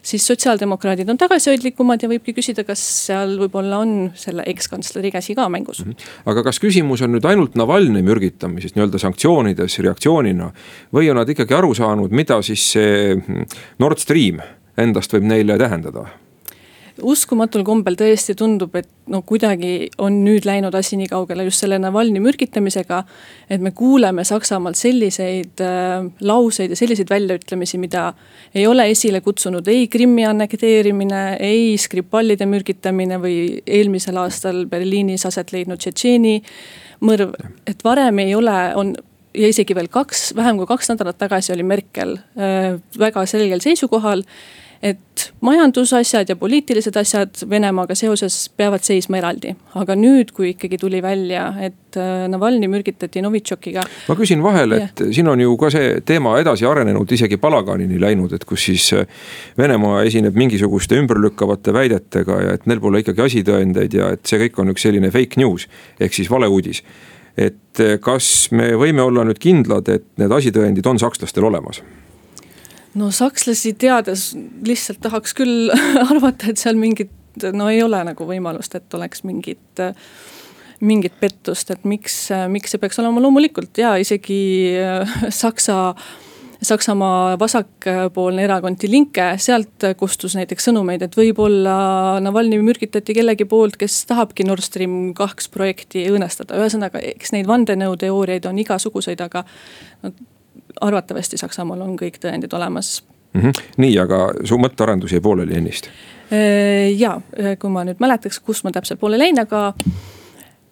siis 0.07 0.27
sotsiaaldemokraadid 0.27 1.09
on 1.11 1.19
tagasihoidlikumad 1.19 2.03
ja 2.03 2.11
võibki 2.11 2.35
küsida, 2.37 2.65
kas 2.67 2.83
seal 3.07 3.37
võib-olla 3.41 3.81
on 3.83 3.95
selle 4.19 4.45
ekskantsleri 4.47 5.11
käsi 5.15 5.35
ka 5.35 5.49
mängus. 5.49 5.83
-hmm. 5.85 6.11
aga 6.31 6.43
kas 6.47 6.61
küsimus 6.63 7.03
on 7.03 7.13
nüüd 7.17 7.27
ainult 7.27 7.55
Navalnõi 7.55 8.03
mürgitamises 8.03 8.77
nii-öelda 8.77 8.99
sanktsioonides 8.99 9.79
reaktsioonina 9.79 10.53
või 10.95 11.11
on 11.11 11.17
nad 11.17 11.29
ikkagi 11.29 11.55
aru 11.55 11.75
saanud, 11.75 12.11
mida 12.11 12.43
siis 12.43 12.71
see 12.73 13.17
Nord 13.79 13.99
Stream 13.99 14.41
endast 14.77 15.13
võib 15.13 15.27
neile 15.27 15.59
tähendada? 15.59 16.07
Uskumatul 17.03 17.65
kombel 17.67 17.97
tõesti 17.99 18.35
tundub, 18.39 18.75
et 18.79 18.89
no 19.13 19.21
kuidagi 19.27 19.89
on 20.03 20.21
nüüd 20.25 20.47
läinud 20.49 20.75
asi 20.75 20.97
nii 21.01 21.09
kaugele 21.11 21.45
just 21.47 21.63
selle 21.63 21.79
Navalnõi 21.83 22.23
mürgitamisega. 22.25 23.03
et 23.51 23.61
me 23.61 23.71
kuuleme 23.71 24.25
Saksamaalt 24.25 24.77
selliseid 24.77 25.61
äh, 25.61 26.07
lauseid 26.21 26.71
ja 26.71 26.77
selliseid 26.77 27.11
väljaütlemisi, 27.11 27.79
mida 27.79 28.13
ei 28.55 28.67
ole 28.67 28.91
esile 28.91 29.21
kutsunud 29.21 29.69
ei 29.69 29.89
Krimmi 29.89 30.27
annekteerimine, 30.27 31.37
ei 31.41 31.77
Skripalide 31.79 32.47
mürgitamine 32.47 33.21
või 33.23 33.61
eelmisel 33.67 34.17
aastal 34.17 34.65
Berliinis 34.67 35.27
aset 35.27 35.53
leidnud 35.53 35.79
Tšetšeeni 35.79 36.43
mõrv. 37.01 37.35
et 37.67 37.85
varem 37.85 38.19
ei 38.19 38.35
ole, 38.35 38.75
on 38.75 38.95
ja 39.37 39.49
isegi 39.49 39.75
veel 39.77 39.89
kaks, 39.93 40.31
vähem 40.37 40.57
kui 40.61 40.69
kaks 40.69 40.91
nädalat 40.93 41.19
tagasi 41.19 41.53
oli 41.55 41.67
Merkel 41.67 42.17
äh, 42.39 42.77
väga 42.99 43.27
selgel 43.27 43.61
seisukohal 43.65 44.25
et 44.83 45.33
majandusasjad 45.41 46.29
ja 46.29 46.37
poliitilised 46.37 46.97
asjad 46.97 47.43
Venemaaga 47.51 47.95
seoses 47.95 48.37
peavad 48.57 48.85
seisma 48.85 49.19
eraldi. 49.21 49.55
aga 49.75 49.97
nüüd, 49.97 50.33
kui 50.37 50.51
ikkagi 50.53 50.79
tuli 50.79 51.03
välja, 51.03 51.49
et 51.61 51.97
äh, 51.97 52.27
Navalnõi 52.29 52.69
mürgitati 52.71 53.23
Novitšokiga. 53.25 53.85
ma 54.09 54.17
küsin 54.19 54.43
vahele, 54.43 54.83
et 54.85 55.01
ja. 55.01 55.11
siin 55.13 55.29
on 55.33 55.41
ju 55.41 55.57
ka 55.61 55.71
see 55.73 56.01
teema 56.07 56.37
edasi 56.41 56.67
arenenud, 56.69 57.13
isegi 57.13 57.41
palaganini 57.41 58.01
läinud, 58.01 58.33
et 58.37 58.45
kus 58.45 58.69
siis 58.71 58.93
äh, 58.93 59.07
Venemaa 59.59 60.03
esineb 60.05 60.37
mingisuguste 60.37 60.99
ümberlükkavate 61.01 61.73
väidetega 61.73 62.41
ja 62.43 62.57
et 62.57 62.67
neil 62.67 62.81
pole 62.81 63.05
ikkagi 63.05 63.27
asitõendeid 63.27 63.95
ja 63.97 64.13
et 64.17 64.25
see 64.27 64.41
kõik 64.47 64.63
on 64.63 64.75
üks 64.75 64.89
selline 64.89 65.11
fake 65.15 65.41
news 65.41 65.69
ehk 66.01 66.15
siis 66.17 66.31
valeuudis 66.31 66.83
et 67.37 67.85
äh, 67.85 67.97
kas 68.01 68.49
me 68.57 68.73
võime 68.81 69.05
olla 69.05 69.25
nüüd 69.29 69.41
kindlad, 69.43 69.89
et 69.93 70.09
need 70.21 70.33
asitõendid 70.33 70.87
on 70.89 71.01
sakslastel 71.01 71.47
olemas? 71.49 71.83
No 72.97 73.11
sakslasi 73.15 73.75
teades 73.81 74.31
lihtsalt 74.67 75.03
tahaks 75.05 75.37
küll 75.37 75.71
arvata, 76.11 76.51
et 76.51 76.61
seal 76.63 76.79
mingit, 76.81 77.13
no 77.53 77.71
ei 77.73 77.83
ole 77.85 78.03
nagu 78.09 78.29
võimalust, 78.29 78.79
et 78.79 78.99
oleks 78.99 79.25
mingit 79.29 79.85
mingit 80.85 81.15
pettust, 81.21 81.71
et 81.73 81.85
miks, 81.89 82.27
miks 82.53 82.75
see 82.75 82.81
peaks 82.81 82.99
olema, 83.01 83.23
loomulikult 83.25 83.79
ja 83.81 83.95
isegi 84.01 84.37
Saksa 85.33 85.95
Saksamaa 86.63 87.39
vasakpoolne 87.39 88.45
erakond 88.45 88.79
Die 88.81 88.89
Linke, 88.91 89.25
sealt 89.39 89.85
kostus 90.01 90.37
näiteks 90.39 90.69
sõnumeid, 90.71 91.03
et 91.05 91.17
võib-olla 91.17 91.75
Navalnõi 92.25 92.63
mürgitati 92.65 93.15
kellegi 93.17 93.45
poolt, 93.49 93.77
kes 93.81 93.99
tahabki 94.09 94.47
Nord 94.49 94.65
Stream 94.65 95.13
kaks 95.17 95.51
projekti 95.53 96.07
õõnestada, 96.09 96.57
ühesõnaga, 96.57 97.03
eks 97.13 97.35
neid 97.37 97.51
vandenõuteooriaid 97.51 98.49
on 98.49 98.63
igasuguseid, 98.65 99.21
aga 99.21 99.45
no, 100.03 100.15
arvatavasti 100.81 101.39
Saksamaal 101.41 101.81
on 101.85 101.97
kõik 101.99 102.19
tõendid 102.23 102.55
olemas 102.57 103.05
mm. 103.33 103.41
-hmm. 103.41 103.63
nii, 103.77 103.99
aga 103.99 104.21
su 104.45 104.59
mõttearendus 104.59 105.13
jäi 105.13 105.21
pooleli 105.21 105.57
ennist? 105.59 105.89
Äh, 106.33 106.93
ja, 106.99 107.21
kui 107.59 107.71
ma 107.71 107.85
nüüd 107.85 108.03
mäletaks, 108.03 108.41
kus 108.41 108.65
ma 108.65 108.73
täpselt 108.73 109.01
pooleli 109.01 109.29
jäin, 109.29 109.41
aga 109.41 109.75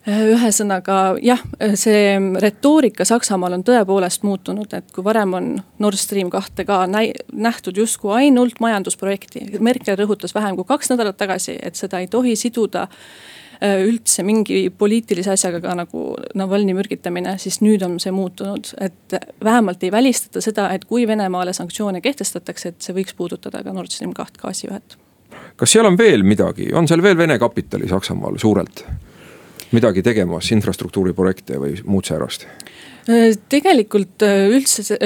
äh, 0.08 0.22
ühesõnaga 0.36 1.16
jah, 1.22 1.42
see 1.74 2.16
retoorika 2.40 3.04
Saksamaal 3.04 3.58
on 3.58 3.64
tõepoolest 3.64 4.22
muutunud, 4.22 4.72
et 4.72 4.90
kui 4.92 5.04
varem 5.04 5.34
on 5.34 5.52
Nord 5.78 6.00
Stream 6.00 6.30
kahte 6.30 6.64
ka 6.64 6.84
nähtud 7.32 7.76
justkui 7.76 8.14
ainult 8.14 8.60
majandusprojekti. 8.60 9.46
Merkel 9.60 9.96
rõhutas 9.96 10.34
vähem 10.34 10.56
kui 10.56 10.64
kaks 10.64 10.90
nädalat 10.90 11.16
tagasi, 11.16 11.58
et 11.62 11.76
seda 11.76 11.98
ei 11.98 12.06
tohi 12.06 12.36
siduda 12.36 12.82
äh, 12.82 12.88
Äh, 12.88 13.32
üldse 13.64 14.22
mingi 14.26 14.68
poliitilise 14.78 15.34
asjaga 15.34 15.60
ka 15.64 15.76
nagu 15.78 16.04
Navalnõi 16.36 16.74
mürgitamine, 16.76 17.36
siis 17.42 17.60
nüüd 17.64 17.84
on 17.86 17.96
see 18.02 18.12
muutunud, 18.14 18.74
et 18.82 19.16
vähemalt 19.44 19.82
ei 19.84 19.92
välistata 19.94 20.42
seda, 20.44 20.68
et 20.74 20.84
kui 20.88 21.06
Venemaale 21.08 21.54
sanktsioone 21.56 22.02
kehtestatakse, 22.04 22.74
et 22.74 22.84
see 22.84 22.96
võiks 22.96 23.16
puudutada 23.16 23.62
ka 23.64 23.72
Nord 23.72 23.94
Stream 23.94 24.14
kaht 24.16 24.38
gaasijuhet. 24.40 24.98
kas 25.56 25.72
seal 25.72 25.86
on 25.86 25.98
veel 25.98 26.22
midagi, 26.22 26.72
on 26.74 26.88
seal 26.88 27.02
veel 27.02 27.16
Vene 27.16 27.38
kapitali 27.38 27.88
Saksamaal 27.88 28.38
suurelt 28.38 28.84
midagi 29.74 30.02
tegemas, 30.06 30.50
infrastruktuuriprojekte 30.54 31.58
või 31.58 31.76
muud 31.84 32.06
säärast? 32.06 32.46
Äh, 33.10 33.34
tegelikult 33.48 34.22
äh, 34.22 34.48
üldse 34.54 34.98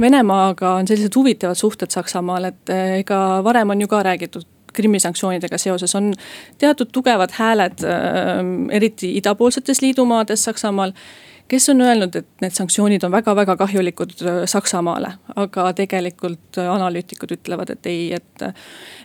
Venemaaga 0.00 0.76
on 0.78 0.86
sellised 0.88 1.14
huvitavad 1.16 1.58
suhted 1.58 1.90
Saksamaal, 1.90 2.50
et 2.52 2.74
ega 3.00 3.20
varem 3.44 3.74
on 3.74 3.80
ju 3.84 3.90
ka 3.90 4.02
räägitud 4.06 4.46
Krimmi 4.74 5.00
sanktsioonidega 5.00 5.58
seoses 5.58 5.94
on 5.94 6.12
teatud 6.58 6.90
tugevad 6.92 7.34
hääled, 7.38 7.84
ähm, 7.88 8.56
eriti 8.70 9.14
idapoolsetes 9.18 9.82
liidumaades 9.82 10.44
Saksamaal 10.44 10.92
kes 11.48 11.68
on 11.68 11.80
öelnud, 11.80 12.16
et 12.16 12.28
need 12.40 12.54
sanktsioonid 12.56 13.04
on 13.04 13.12
väga-väga 13.12 13.56
kahjulikud 13.60 14.14
äh, 14.22 14.40
Saksamaale, 14.50 15.12
aga 15.36 15.66
tegelikult 15.76 16.58
analüütikud 16.62 17.36
ütlevad, 17.36 17.74
et 17.74 17.86
ei, 17.90 18.12
et. 18.16 18.46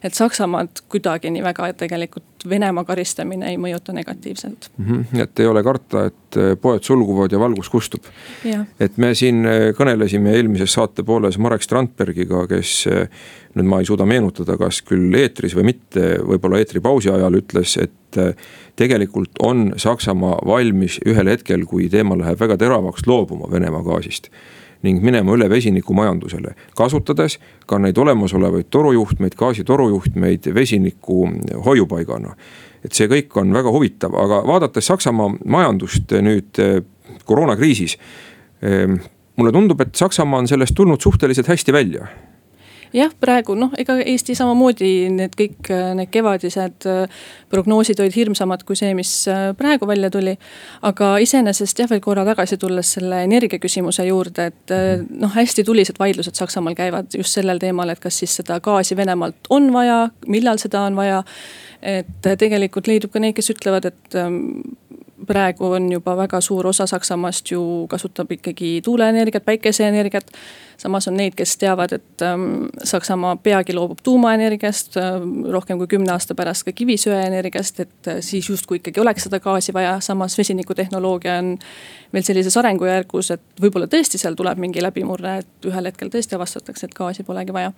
et 0.03 0.13
Saksamaad 0.15 0.85
kuidagi 0.89 1.31
nii 1.33 1.43
väga 1.43 1.73
tegelikult 1.77 2.38
Venemaa 2.49 2.85
karistamine 2.87 3.49
ei 3.51 3.57
mõjuta 3.61 3.93
negatiivselt 3.95 4.69
mm. 4.77 4.85
-hmm. 4.85 5.23
et 5.23 5.39
ei 5.39 5.47
ole 5.47 5.63
karta, 5.63 6.05
et 6.09 6.37
äh, 6.37 6.53
poed 6.61 6.83
sulguvad 6.83 7.31
ja 7.31 7.39
valgus 7.39 7.69
kustub. 7.69 8.05
et 8.79 8.97
me 8.97 9.13
siin 9.15 9.43
kõnelesime 9.77 10.35
eelmises 10.35 10.73
saate 10.73 11.03
pooles 11.03 11.37
Marek 11.37 11.63
Strandbergiga, 11.65 12.45
kes 12.47 12.87
nüüd 13.55 13.65
ma 13.65 13.79
ei 13.79 13.85
suuda 13.85 14.05
meenutada, 14.05 14.57
kas 14.57 14.81
küll 14.81 15.13
eetris 15.15 15.55
või 15.55 15.71
mitte, 15.73 16.19
võib-olla 16.23 16.59
eetripausi 16.59 17.09
ajal 17.09 17.39
ütles, 17.41 17.77
et 17.81 18.19
tegelikult 18.75 19.41
on 19.43 19.73
Saksamaa 19.77 20.39
valmis 20.45 20.99
ühel 21.05 21.27
hetkel, 21.27 21.65
kui 21.65 21.89
teema 21.89 22.17
läheb 22.17 22.39
väga 22.39 22.57
teravaks, 22.57 23.07
loobuma 23.07 23.51
Venemaa 23.51 23.83
gaasist 23.83 24.29
ning 24.83 25.03
minema 25.03 25.33
üle 25.35 25.49
vesinikumajandusele, 25.51 26.53
kasutades 26.77 27.37
ka 27.67 27.79
neid 27.81 27.97
olemasolevaid 27.99 28.69
torujuhtmeid, 28.71 29.35
gaasitorujuhtmeid 29.39 30.49
vesiniku 30.55 31.27
hoiupaigana. 31.65 32.35
et 32.85 32.95
see 32.95 33.09
kõik 33.11 33.35
on 33.35 33.51
väga 33.53 33.71
huvitav, 33.75 34.13
aga 34.15 34.39
vaadates 34.47 34.87
Saksamaa 34.87 35.33
majandust 35.45 36.13
nüüd 36.23 36.59
eh, 36.63 36.79
koroonakriisis. 37.27 37.97
Eh, 38.63 38.95
mulle 39.35 39.51
tundub, 39.51 39.81
et 39.81 39.95
Saksamaa 39.95 40.39
on 40.39 40.47
sellest 40.47 40.75
tulnud 40.75 41.01
suhteliselt 41.01 41.47
hästi 41.47 41.73
välja 41.75 42.07
jah, 42.95 43.11
praegu 43.21 43.55
noh, 43.57 43.73
ega 43.79 43.97
Eesti 44.01 44.35
samamoodi 44.37 44.91
need 45.13 45.35
kõik 45.37 45.69
need 45.97 46.11
kevadised 46.13 46.87
äh, 46.89 47.21
prognoosid 47.51 47.99
olid 48.01 48.15
hirmsamad 48.15 48.63
kui 48.67 48.77
see, 48.79 48.91
mis 48.97 49.11
äh, 49.31 49.49
praegu 49.57 49.87
välja 49.89 50.09
tuli. 50.13 50.35
aga 50.85 51.11
iseenesest 51.23 51.83
jah, 51.83 51.89
veel 51.89 52.01
korra 52.03 52.25
tagasi 52.27 52.57
tulles 52.61 52.93
selle 52.97 53.23
energiaküsimuse 53.27 54.05
juurde, 54.09 54.49
et 54.51 54.75
äh, 54.75 55.05
noh, 55.09 55.33
hästi 55.35 55.65
tulised 55.67 55.99
vaidlused 55.99 56.39
Saksamaal 56.39 56.77
käivad 56.77 57.15
just 57.17 57.37
sellel 57.37 57.61
teemal, 57.61 57.89
et 57.89 58.01
kas 58.03 58.21
siis 58.21 58.35
seda 58.41 58.59
gaasi 58.63 58.97
Venemaalt 58.97 59.49
on 59.49 59.71
vaja, 59.73 60.07
millal 60.27 60.61
seda 60.61 60.85
on 60.87 60.99
vaja. 60.99 61.23
et 61.79 62.25
tegelikult 62.39 62.89
leidub 62.91 63.11
ka 63.13 63.21
neid, 63.23 63.37
kes 63.37 63.53
ütlevad, 63.53 63.85
et 63.87 64.15
ähm, 64.19 64.59
praegu 65.29 65.73
on 65.77 65.91
juba 65.91 66.15
väga 66.17 66.41
suur 66.41 66.67
osa 66.67 66.87
Saksamaast 66.89 67.51
ju 67.51 67.61
kasutab 67.89 68.31
ikkagi 68.31 68.79
tuuleenergiat, 68.85 69.45
päikeseenergiat. 69.45 70.31
samas 70.79 71.07
on 71.07 71.17
neid, 71.19 71.35
kes 71.35 71.57
teavad, 71.59 71.91
et 71.91 72.23
ähm, 72.23 72.69
Saksamaa 72.83 73.35
peagi 73.43 73.73
loobub 73.75 73.99
tuumaenergiast 74.03 74.97
äh,, 74.97 75.19
rohkem 75.51 75.77
kui 75.77 75.87
kümne 75.91 76.11
aasta 76.13 76.35
pärast 76.35 76.63
ka 76.63 76.71
kivisöeenergiast, 76.71 77.79
et 77.79 78.07
äh, 78.07 78.21
siis 78.23 78.49
justkui 78.49 78.79
ikkagi 78.79 79.01
oleks 79.03 79.27
seda 79.27 79.41
gaasi 79.43 79.75
vaja, 79.75 79.97
samas 79.99 80.37
vesinikutehnoloogia 80.39 81.37
on 81.43 81.57
veel 82.13 82.23
sellises 82.23 82.57
arengujärgus, 82.57 83.33
et 83.35 83.43
võib-olla 83.61 83.91
tõesti 83.91 84.21
seal 84.21 84.39
tuleb 84.39 84.61
mingi 84.61 84.81
läbimurre, 84.81 85.39
et 85.43 85.67
ühel 85.67 85.91
hetkel 85.91 86.13
tõesti 86.13 86.39
avastatakse, 86.39 86.87
et 86.87 86.95
gaasi 86.95 87.27
polegi 87.27 87.53
vaja 87.53 87.75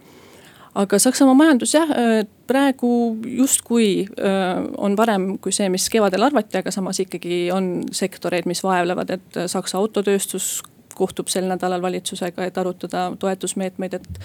aga 0.75 0.99
Saksamaa 0.99 1.35
majandus 1.35 1.73
jah, 1.75 1.89
äh, 1.91 2.23
praegu 2.47 3.17
justkui 3.25 4.07
äh, 4.07 4.61
on 4.77 4.95
parem 4.95 5.35
kui 5.43 5.53
see, 5.55 5.67
mis 5.71 5.89
kevadel 5.91 6.27
arvati, 6.27 6.61
aga 6.61 6.71
samas 6.71 7.01
ikkagi 7.03 7.43
on 7.53 7.71
sektoreid, 7.95 8.47
mis 8.49 8.63
vaevlevad, 8.63 9.11
et 9.17 9.39
äh, 9.39 9.49
Saksa 9.51 9.79
autotööstus 9.81 10.61
kohtub 10.95 11.31
sel 11.31 11.47
nädalal 11.49 11.81
valitsusega, 11.81 12.45
et 12.45 12.57
arutada 12.57 13.09
toetusmeetmeid, 13.19 13.93
et. 13.99 14.19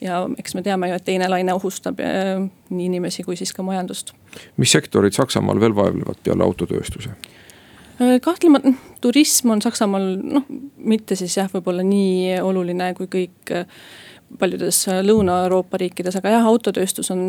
ja 0.00 0.22
eks 0.38 0.54
me 0.54 0.62
teame 0.62 0.88
ju, 0.88 0.98
et 0.98 1.04
teine 1.04 1.28
laine 1.28 1.54
ohustab 1.54 1.98
nii 1.98 2.86
inimesi 2.86 3.24
kui 3.26 3.36
siis 3.36 3.52
ka 3.54 3.62
majandust. 3.66 4.14
mis 4.56 4.72
sektorid 4.72 5.14
Saksamaal 5.14 5.60
veel 5.60 5.74
vaevlevad 5.76 6.22
peale 6.24 6.46
autotööstuse? 6.46 7.14
kahtlemata 8.22 8.72
turism 9.02 9.50
on 9.54 9.62
Saksamaal 9.62 10.16
noh, 10.22 10.46
mitte 10.78 11.18
siis 11.18 11.36
jah, 11.36 11.50
võib-olla 11.50 11.82
nii 11.86 12.40
oluline 12.42 12.90
kui 12.98 13.10
kõik 13.10 13.54
paljudes 14.38 14.80
äh, 14.88 15.00
Lõuna-Euroopa 15.06 15.80
riikides, 15.80 16.18
aga 16.20 16.36
jah, 16.36 16.46
autotööstus 16.50 17.10
on 17.14 17.24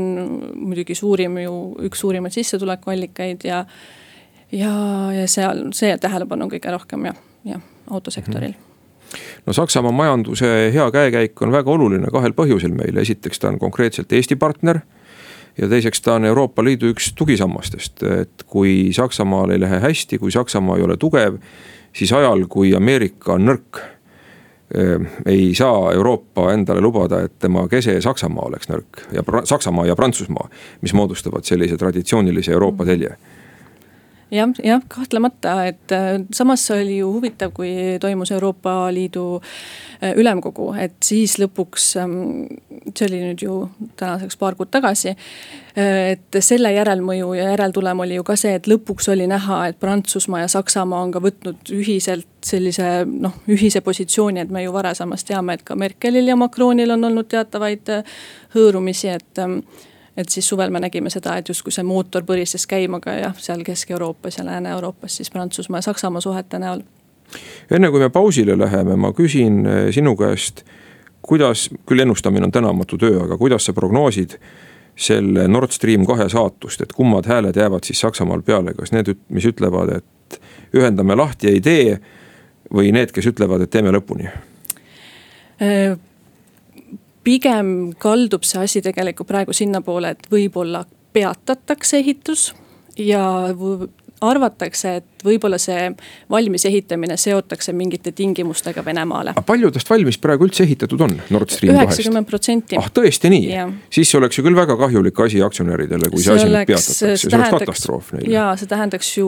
muidugi 0.55 0.97
suurim 0.97 1.39
ju, 1.43 1.55
üks 1.87 2.03
suurimaid 2.03 2.35
sissetulekuallikaid 2.35 3.47
ja. 3.47 3.65
ja, 4.51 4.75
ja 5.15 5.27
seal 5.31 5.67
see 5.77 5.95
tähelepanu 6.01 6.49
kõige 6.51 6.73
rohkem 6.73 7.11
jah, 7.11 7.19
jah, 7.45 7.67
autosektoril 7.89 8.53
mm. 8.53 8.61
-hmm 8.61 8.71
no 9.45 9.53
Saksamaa 9.53 9.91
majanduse 9.91 10.71
hea 10.73 10.91
käekäik 10.91 11.41
on 11.41 11.51
väga 11.51 11.71
oluline 11.71 12.09
kahel 12.11 12.33
põhjusel 12.33 12.73
meile, 12.75 13.01
esiteks 13.01 13.39
ta 13.39 13.47
on 13.47 13.59
konkreetselt 13.59 14.11
Eesti 14.11 14.35
partner 14.35 14.79
ja 15.57 15.69
teiseks 15.69 16.01
ta 16.01 16.17
on 16.19 16.25
Euroopa 16.25 16.63
Liidu 16.63 16.89
üks 16.93 17.13
tugisammastest, 17.15 18.03
et 18.03 18.43
kui 18.47 18.91
Saksamaal 18.93 19.55
ei 19.55 19.59
lähe 19.59 19.79
hästi, 19.79 20.17
kui 20.17 20.31
Saksamaa 20.31 20.77
ei 20.77 20.83
ole 20.83 20.97
tugev, 20.97 21.37
siis 21.95 22.13
ajal, 22.13 22.47
kui 22.49 22.73
Ameerika 22.75 23.35
on 23.37 23.47
nõrk 23.49 23.81
ei 25.25 25.53
saa 25.55 25.91
Euroopa 25.93 26.47
endale 26.53 26.81
lubada, 26.81 27.19
et 27.21 27.35
tema 27.39 27.67
kese 27.69 27.99
Saksamaa 28.01 28.47
oleks 28.47 28.69
nõrk 28.71 29.03
ja 29.13 29.21
Saksamaa 29.45 29.85
ja 29.85 29.95
Prantsusmaa, 29.95 30.49
mis 30.81 30.93
moodustavad 30.97 31.45
sellise 31.45 31.77
traditsioonilise 31.77 32.51
Euroopa 32.51 32.85
telje. 32.85 33.13
Jah, 34.33 34.49
jah, 34.63 34.81
kahtlemata, 34.89 35.53
et 35.69 35.91
äh, 35.93 36.15
samas 36.33 36.63
oli 36.73 36.97
ju 36.97 37.11
huvitav, 37.13 37.51
kui 37.53 37.69
toimus 38.01 38.31
Euroopa 38.33 38.87
Liidu 38.93 39.37
äh, 39.37 40.15
ülemkogu, 40.17 40.71
et 40.81 40.97
siis 41.05 41.37
lõpuks, 41.37 41.91
ähm, 42.01 42.15
see 42.97 43.09
oli 43.09 43.21
nüüd 43.23 43.43
ju 43.45 43.57
tänaseks 43.99 44.37
paar 44.37 44.55
kuud 44.55 44.71
tagasi. 44.71 45.15
Äh, 45.77 46.15
et 46.15 46.39
selle 46.39 46.71
järelmõju 46.75 47.33
ja 47.37 47.49
järeltulem 47.53 48.03
oli 48.05 48.19
ju 48.19 48.27
ka 48.27 48.37
see, 48.39 48.55
et 48.59 48.69
lõpuks 48.71 49.09
oli 49.13 49.27
näha, 49.31 49.61
et 49.69 49.79
Prantsusmaa 49.79 50.45
ja 50.45 50.51
Saksamaa 50.51 51.01
on 51.07 51.15
ka 51.15 51.23
võtnud 51.23 51.73
ühiselt 51.75 52.29
sellise 52.45 53.05
noh, 53.09 53.41
ühise 53.51 53.81
positsiooni, 53.81 54.45
et 54.45 54.53
me 54.53 54.63
ju 54.63 54.73
varasemast 54.73 55.27
teame, 55.27 55.57
et 55.57 55.65
ka 55.65 55.75
Merkelil 55.75 56.31
ja 56.31 56.37
Macronil 56.39 56.95
on 56.95 57.09
olnud 57.09 57.27
teatavaid 57.31 57.91
hõõrumisi, 58.55 59.11
et 59.15 59.43
ähm, 59.43 59.59
et 60.17 60.29
siis 60.29 60.47
suvel 60.47 60.71
me 60.71 60.79
nägime 60.79 61.09
seda, 61.09 61.37
et 61.37 61.49
justkui 61.49 61.73
see 61.75 61.83
mootor 61.83 62.23
põrises 62.27 62.67
käima 62.69 63.01
ka 63.03 63.17
jah, 63.19 63.35
seal 63.39 63.63
Kesk-Euroopas 63.67 64.39
ja 64.39 64.45
Lääne-Euroopas 64.47 65.17
siis 65.19 65.31
Prantsusmaa 65.31 65.83
ja 65.83 65.89
Saksamaa 65.89 66.21
suhete 66.21 66.59
näol. 66.59 66.85
enne 67.71 67.89
kui 67.91 67.99
me 67.99 68.09
pausile 68.09 68.57
läheme, 68.57 68.95
ma 68.95 69.11
küsin 69.11 69.65
eh, 69.65 69.91
sinu 69.91 70.15
käest, 70.15 70.63
kuidas, 71.27 71.69
küll 71.89 72.05
ennustamine 72.05 72.45
on 72.45 72.53
tänamatu 72.53 72.97
töö, 73.01 73.23
aga 73.23 73.37
kuidas 73.37 73.65
sa 73.65 73.73
prognoosid 73.73 74.37
selle 74.95 75.47
Nord 75.47 75.73
Stream 75.75 76.05
kahe 76.07 76.29
saatust, 76.31 76.81
et 76.81 76.93
kummad 76.93 77.27
hääled 77.27 77.55
jäävad 77.55 77.83
siis 77.83 77.99
Saksamaal 77.99 78.41
peale, 78.45 78.73
kas 78.77 78.93
need, 78.95 79.11
mis 79.29 79.45
ütlevad, 79.45 79.91
et 79.97 80.39
ühendame 80.75 81.17
lahti, 81.17 81.49
ei 81.51 81.61
tee. 81.61 81.99
või 82.73 82.89
need, 82.91 83.11
kes 83.13 83.27
ütlevad, 83.29 83.61
et 83.61 83.69
teeme 83.69 83.91
lõpuni 83.93 84.25
pigem 87.25 87.69
kaldub 87.97 88.45
see 88.45 88.61
asi 88.67 88.81
tegelikult 88.85 89.29
praegu 89.29 89.53
sinnapoole, 89.55 90.13
et 90.13 90.27
võib-olla 90.31 90.83
peatatakse 91.15 92.01
ehitus 92.03 92.51
ja 92.99 93.23
arvatakse, 94.23 94.95
et 95.01 95.25
võib-olla 95.25 95.57
see 95.59 95.89
valmis 96.31 96.65
ehitamine 96.65 97.17
seotakse 97.19 97.73
mingite 97.75 98.13
tingimustega 98.15 98.85
Venemaale. 98.85 99.33
paljudest 99.45 99.89
valmis 99.89 100.17
praegu 100.21 100.47
üldse 100.47 100.63
ehitatud 100.63 101.01
on 101.01 101.15
Nord 101.33 101.51
Stream 101.51 101.75
kahest? 101.75 101.99
üheksakümmend 101.99 102.29
protsenti. 102.29 102.77
ah 102.79 102.87
tõesti 102.95 103.31
nii, 103.33 103.65
siis 103.93 104.11
see 104.11 104.19
oleks 104.19 104.39
ju 104.39 104.45
küll 104.45 104.55
väga 104.55 104.77
kahjulik 104.79 105.19
asi 105.25 105.41
aktsionäridele, 105.43 106.11
kui 106.13 106.21
see, 106.23 106.29
see 106.29 106.35
asi 106.35 106.47
nüüd 106.47 106.71
peatatakse, 106.71 107.11
see 107.17 107.31
oleks 107.33 107.55
katastroof 107.57 108.13
neile. 108.15 108.31
ja 108.31 108.45
see 108.59 108.71
tähendaks 108.71 109.11
ju 109.17 109.27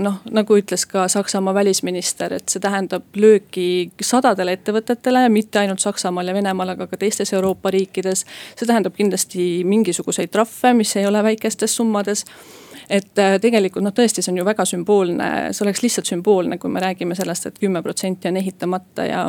noh, 0.00 0.22
nagu 0.30 0.58
ütles 0.58 0.86
ka 0.88 1.04
Saksamaa 1.12 1.54
välisminister, 1.60 2.38
et 2.38 2.48
see 2.48 2.62
tähendab 2.62 3.20
lööki 3.20 3.68
sadadele 4.00 4.56
ettevõtetele, 4.56 5.26
mitte 5.32 5.60
ainult 5.60 5.84
Saksamaal 5.84 6.32
ja 6.32 6.38
Venemaal, 6.38 6.72
aga 6.76 6.88
ka 6.88 7.00
teistes 7.04 7.34
Euroopa 7.36 7.74
riikides. 7.74 8.24
see 8.56 8.66
tähendab 8.66 8.96
kindlasti 8.96 9.50
mingisuguseid 9.68 10.32
trahve, 10.32 10.72
mis 10.78 10.96
ei 10.96 11.06
ole 11.06 11.22
väikestes 11.32 11.76
summades 11.76 12.24
et 12.90 13.18
äh, 13.18 13.36
tegelikult 13.40 13.84
noh, 13.84 13.94
tõesti, 13.94 14.22
see 14.22 14.32
on 14.32 14.40
ju 14.42 14.46
väga 14.46 14.66
sümboolne, 14.68 15.28
see 15.52 15.66
oleks 15.66 15.82
lihtsalt 15.82 16.10
sümboolne, 16.10 16.58
kui 16.58 16.70
me 16.70 16.82
räägime 16.82 17.16
sellest 17.18 17.46
et, 17.46 17.56
et 17.56 17.66
kümme 17.66 17.82
protsenti 17.82 18.30
on 18.30 18.38
ehitamata 18.40 19.06
ja. 19.08 19.26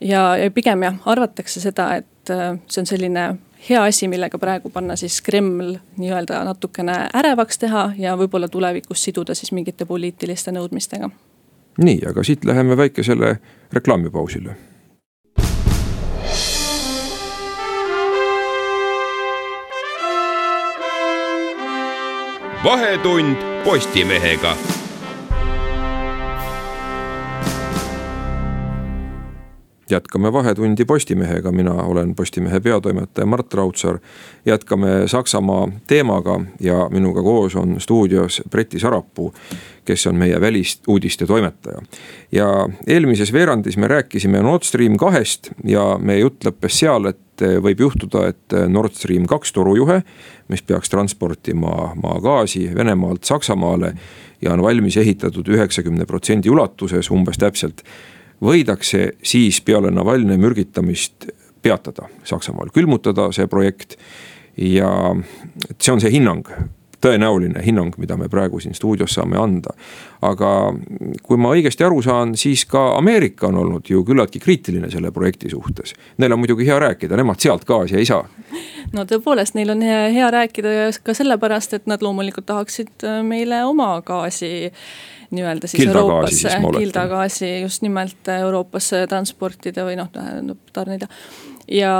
ja, 0.00 0.22
ja 0.36 0.50
pigem 0.54 0.82
jah, 0.86 0.96
arvatakse 1.06 1.60
seda, 1.60 1.90
et 2.02 2.32
äh, 2.34 2.56
see 2.66 2.82
on 2.82 2.90
selline 2.90 3.28
hea 3.68 3.82
asi, 3.84 4.08
millega 4.08 4.38
praegu 4.38 4.70
panna 4.70 4.96
siis 4.96 5.20
Kreml 5.22 5.76
nii-öelda 5.98 6.44
natukene 6.46 6.98
ärevaks 7.18 7.58
teha 7.58 7.90
ja 7.98 8.14
võib-olla 8.16 8.48
tulevikus 8.48 9.02
siduda 9.04 9.34
siis 9.34 9.52
mingite 9.52 9.86
poliitiliste 9.86 10.54
nõudmistega. 10.54 11.10
nii, 11.78 12.00
aga 12.10 12.24
siit 12.24 12.44
läheme 12.44 12.76
väikesele 12.76 13.36
reklaamipausile 13.72 14.56
vahetund 22.64 23.36
Postimehega. 23.64 24.56
jätkame 29.90 30.32
Vahetundi 30.32 30.84
Postimehega, 30.84 31.52
mina 31.52 31.72
olen 31.72 32.14
Postimehe 32.14 32.60
peatoimetaja 32.60 33.26
Mart 33.26 33.54
Raudsaar. 33.54 33.98
jätkame 34.46 34.88
Saksamaa 35.06 35.68
teemaga 35.86 36.40
ja 36.60 36.88
minuga 36.90 37.22
koos 37.22 37.56
on 37.56 37.80
stuudios 37.80 38.42
Breti 38.50 38.78
Sarapuu, 38.78 39.34
kes 39.84 40.06
on 40.06 40.16
meie 40.16 40.40
välisuudiste 40.40 41.26
toimetaja. 41.26 41.78
ja 42.32 42.68
eelmises 42.86 43.32
veerandis 43.32 43.76
me 43.76 43.88
rääkisime 43.88 44.42
Nord 44.42 44.62
Stream 44.62 44.96
kahest 44.96 45.50
ja 45.64 45.98
meie 46.00 46.18
jutt 46.18 46.44
lõppes 46.44 46.78
seal, 46.78 47.04
et 47.04 47.27
võib 47.40 47.80
juhtuda, 47.86 48.26
et 48.32 48.54
Nord 48.68 48.96
Stream 48.98 49.26
kaks 49.30 49.52
torujuhe 49.54 50.02
mis 50.48 50.62
peaks 50.62 50.90
transportima 50.90 51.92
maagaasi 52.02 52.74
Venemaalt 52.74 53.24
Saksamaale 53.24 53.92
ja 54.42 54.52
on 54.52 54.62
valmis 54.62 54.96
ehitatud 54.96 55.48
üheksakümne 55.48 56.06
protsendi 56.06 56.50
ulatuses 56.50 57.10
umbes 57.10 57.38
täpselt. 57.38 57.82
võidakse 58.42 59.12
siis 59.22 59.60
peale 59.60 59.90
Navalnõi 59.90 60.38
mürgitamist 60.38 61.26
peatada 61.62 62.06
Saksamaal, 62.24 62.70
külmutada 62.70 63.32
see 63.32 63.46
projekt 63.46 63.96
ja 64.56 65.14
see 65.78 65.92
on 65.92 66.00
see 66.00 66.12
hinnang 66.14 66.46
tõenäoline 67.00 67.62
hinnang, 67.64 67.94
mida 67.98 68.16
me 68.16 68.28
praegu 68.28 68.60
siin 68.60 68.74
stuudios 68.74 69.14
saame 69.14 69.38
anda. 69.38 69.74
aga 70.22 70.48
kui 71.22 71.38
ma 71.38 71.52
õigesti 71.54 71.84
aru 71.86 72.00
saan, 72.02 72.32
siis 72.36 72.64
ka 72.66 72.96
Ameerika 72.98 73.46
on 73.46 73.60
olnud 73.60 73.86
ju 73.86 74.02
küllaltki 74.04 74.40
kriitiline 74.42 74.90
selle 74.90 75.12
projekti 75.14 75.50
suhtes. 75.50 75.94
Neil 76.18 76.34
on 76.34 76.42
muidugi 76.42 76.66
hea 76.66 76.78
rääkida, 76.78 77.16
nemad 77.16 77.38
sealt 77.38 77.64
gaasi 77.64 77.96
ei 77.96 78.06
saa. 78.08 78.24
no 78.92 79.04
tõepoolest, 79.04 79.54
neil 79.54 79.70
on 79.70 79.82
hea, 79.82 80.08
hea 80.14 80.30
rääkida 80.34 80.74
ka 81.02 81.14
sellepärast, 81.14 81.78
et 81.78 81.86
nad 81.86 82.02
loomulikult 82.02 82.46
tahaksid 82.46 83.06
äh, 83.06 83.22
meile 83.22 83.62
oma 83.64 83.92
gaasi 84.02 84.72
nii-öelda 85.30 85.68
siis 85.68 85.82
Kilda 85.82 85.98
Euroopasse, 85.98 86.56
kildagaasi 86.78 87.60
just 87.60 87.82
nimelt 87.82 88.28
Euroopasse 88.40 89.06
transportida 89.06 89.84
või 89.86 89.98
noh, 90.00 90.10
tähendab 90.12 90.72
tarnida 90.72 91.06
ja, 91.68 91.94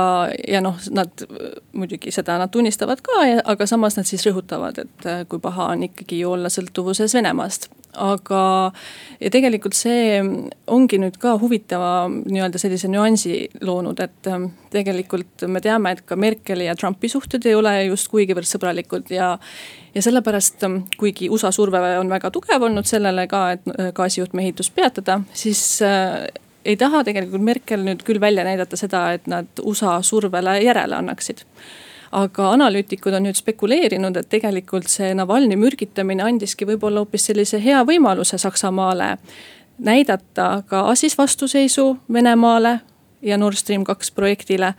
ja 0.49 0.61
noh, 0.65 0.79
nad 0.91 1.25
muidugi 1.73 2.13
seda 2.15 2.39
nad 2.41 2.53
tunnistavad 2.55 3.03
ka, 3.05 3.25
aga 3.45 3.67
samas 3.67 3.99
nad 3.99 4.09
siis 4.09 4.27
rõhutavad, 4.29 4.79
et 4.85 5.09
äh, 5.09 5.25
kui 5.29 5.43
paha 5.43 5.73
on 5.75 5.89
ikkagi 5.89 6.25
olla 6.29 6.53
sõltuvuses 6.53 7.17
Venemaast 7.17 7.71
aga, 7.97 8.41
ja 9.21 9.31
tegelikult 9.33 9.77
see 9.77 10.19
ongi 10.71 10.99
nüüd 11.01 11.19
ka 11.21 11.35
huvitava 11.41 12.09
nii-öelda 12.09 12.61
sellise 12.61 12.91
nüansi 12.91 13.49
loonud, 13.65 14.01
et 14.05 14.31
ähm, 14.31 14.51
tegelikult 14.73 15.47
me 15.51 15.63
teame, 15.65 15.95
et 15.95 16.05
ka 16.09 16.19
Merkeli 16.19 16.69
ja 16.69 16.77
Trumpi 16.79 17.11
suhted 17.13 17.47
ei 17.49 17.57
ole 17.59 17.75
just 17.89 18.11
kuigivõrd 18.13 18.49
sõbralikud 18.49 19.13
ja. 19.15 19.35
ja 19.95 20.05
sellepärast, 20.05 20.61
ähm, 20.69 20.83
kuigi 21.01 21.31
USA 21.33 21.53
surve 21.55 21.81
on 22.01 22.13
väga 22.13 22.33
tugev 22.35 22.69
olnud 22.69 22.89
sellele 22.89 23.27
ka, 23.31 23.45
et 23.57 23.73
äh, 23.75 23.93
gaasijuhtme 23.97 24.45
ehitus 24.45 24.71
peatada, 24.75 25.21
siis 25.37 25.65
äh, 25.85 26.27
ei 26.69 26.77
taha 26.77 27.03
tegelikult 27.05 27.45
Merkel 27.45 27.85
nüüd 27.87 28.05
küll 28.05 28.21
välja 28.21 28.45
näidata 28.45 28.77
seda, 28.77 29.07
et 29.17 29.27
nad 29.27 29.63
USA 29.65 29.99
survele 30.05 30.59
järele 30.63 30.99
annaksid 31.01 31.47
aga 32.13 32.51
analüütikud 32.55 33.13
on 33.13 33.27
nüüd 33.29 33.37
spekuleerinud, 33.37 34.17
et 34.17 34.29
tegelikult 34.33 34.89
see 34.89 35.11
Navalnõi 35.17 35.59
mürgitamine 35.61 36.25
andiski 36.25 36.69
võib-olla 36.69 37.03
hoopis 37.05 37.29
sellise 37.29 37.61
hea 37.61 37.83
võimaluse 37.89 38.39
Saksamaale 38.41 39.17
näidata 39.79 40.63
ka 40.67 40.95
siis 40.95 41.19
vastuseisu 41.19 41.97
Venemaale 42.13 42.79
ja 43.23 43.39
Nord 43.39 43.57
Stream 43.57 43.85
kaks 43.85 44.11
projektile. 44.11 44.75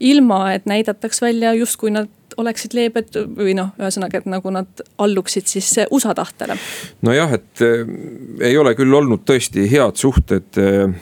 ilma, 0.00 0.52
et 0.52 0.66
näidataks 0.66 1.22
välja 1.22 1.52
justkui 1.54 1.90
nad 1.90 2.06
oleksid 2.36 2.76
leebed 2.76 3.18
või 3.38 3.56
noh, 3.58 3.72
ühesõnaga, 3.80 4.20
et 4.20 4.28
nagu 4.30 4.52
nad 4.54 4.84
alluksid 4.98 5.48
siis 5.50 5.72
USA 5.90 6.14
tahtele. 6.18 6.58
nojah, 7.02 7.34
et 7.38 7.64
äh, 7.64 7.82
ei 8.50 8.58
ole 8.58 8.74
küll 8.78 8.94
olnud 8.94 9.24
tõesti 9.28 9.68
head 9.70 9.96
suhted 10.00 10.60
äh, 10.60 10.94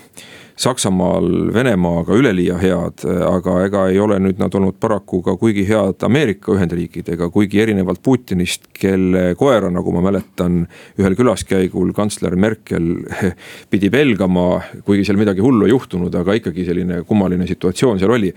Saksamaal 0.57 1.53
Venemaaga 1.53 2.17
üleliia 2.17 2.57
head, 2.57 3.03
aga 3.29 3.59
ega 3.67 3.83
ei 3.93 3.99
ole 4.01 4.17
nüüd 4.25 4.39
nad 4.41 4.55
olnud 4.57 4.79
paraku 4.81 5.19
ka 5.25 5.35
kuigi 5.37 5.67
head 5.69 6.01
Ameerika 6.07 6.55
Ühendriikidega, 6.55 7.29
kuigi 7.33 7.61
erinevalt 7.61 8.01
Putinist, 8.03 8.71
kelle 8.73 9.35
koera, 9.37 9.69
nagu 9.73 9.93
ma 9.93 10.01
mäletan, 10.07 10.63
ühel 10.97 11.17
külaskäigul 11.19 11.93
kantsler 11.97 12.39
Merkel 12.41 12.89
pidi 13.73 13.93
pelgama, 13.93 14.63
kuigi 14.87 15.05
seal 15.05 15.21
midagi 15.21 15.45
hullu 15.45 15.69
ei 15.69 15.75
juhtunud, 15.75 16.17
aga 16.23 16.39
ikkagi 16.41 16.65
selline 16.65 17.03
kummaline 17.05 17.49
situatsioon 17.53 18.01
seal 18.01 18.17
oli. 18.17 18.33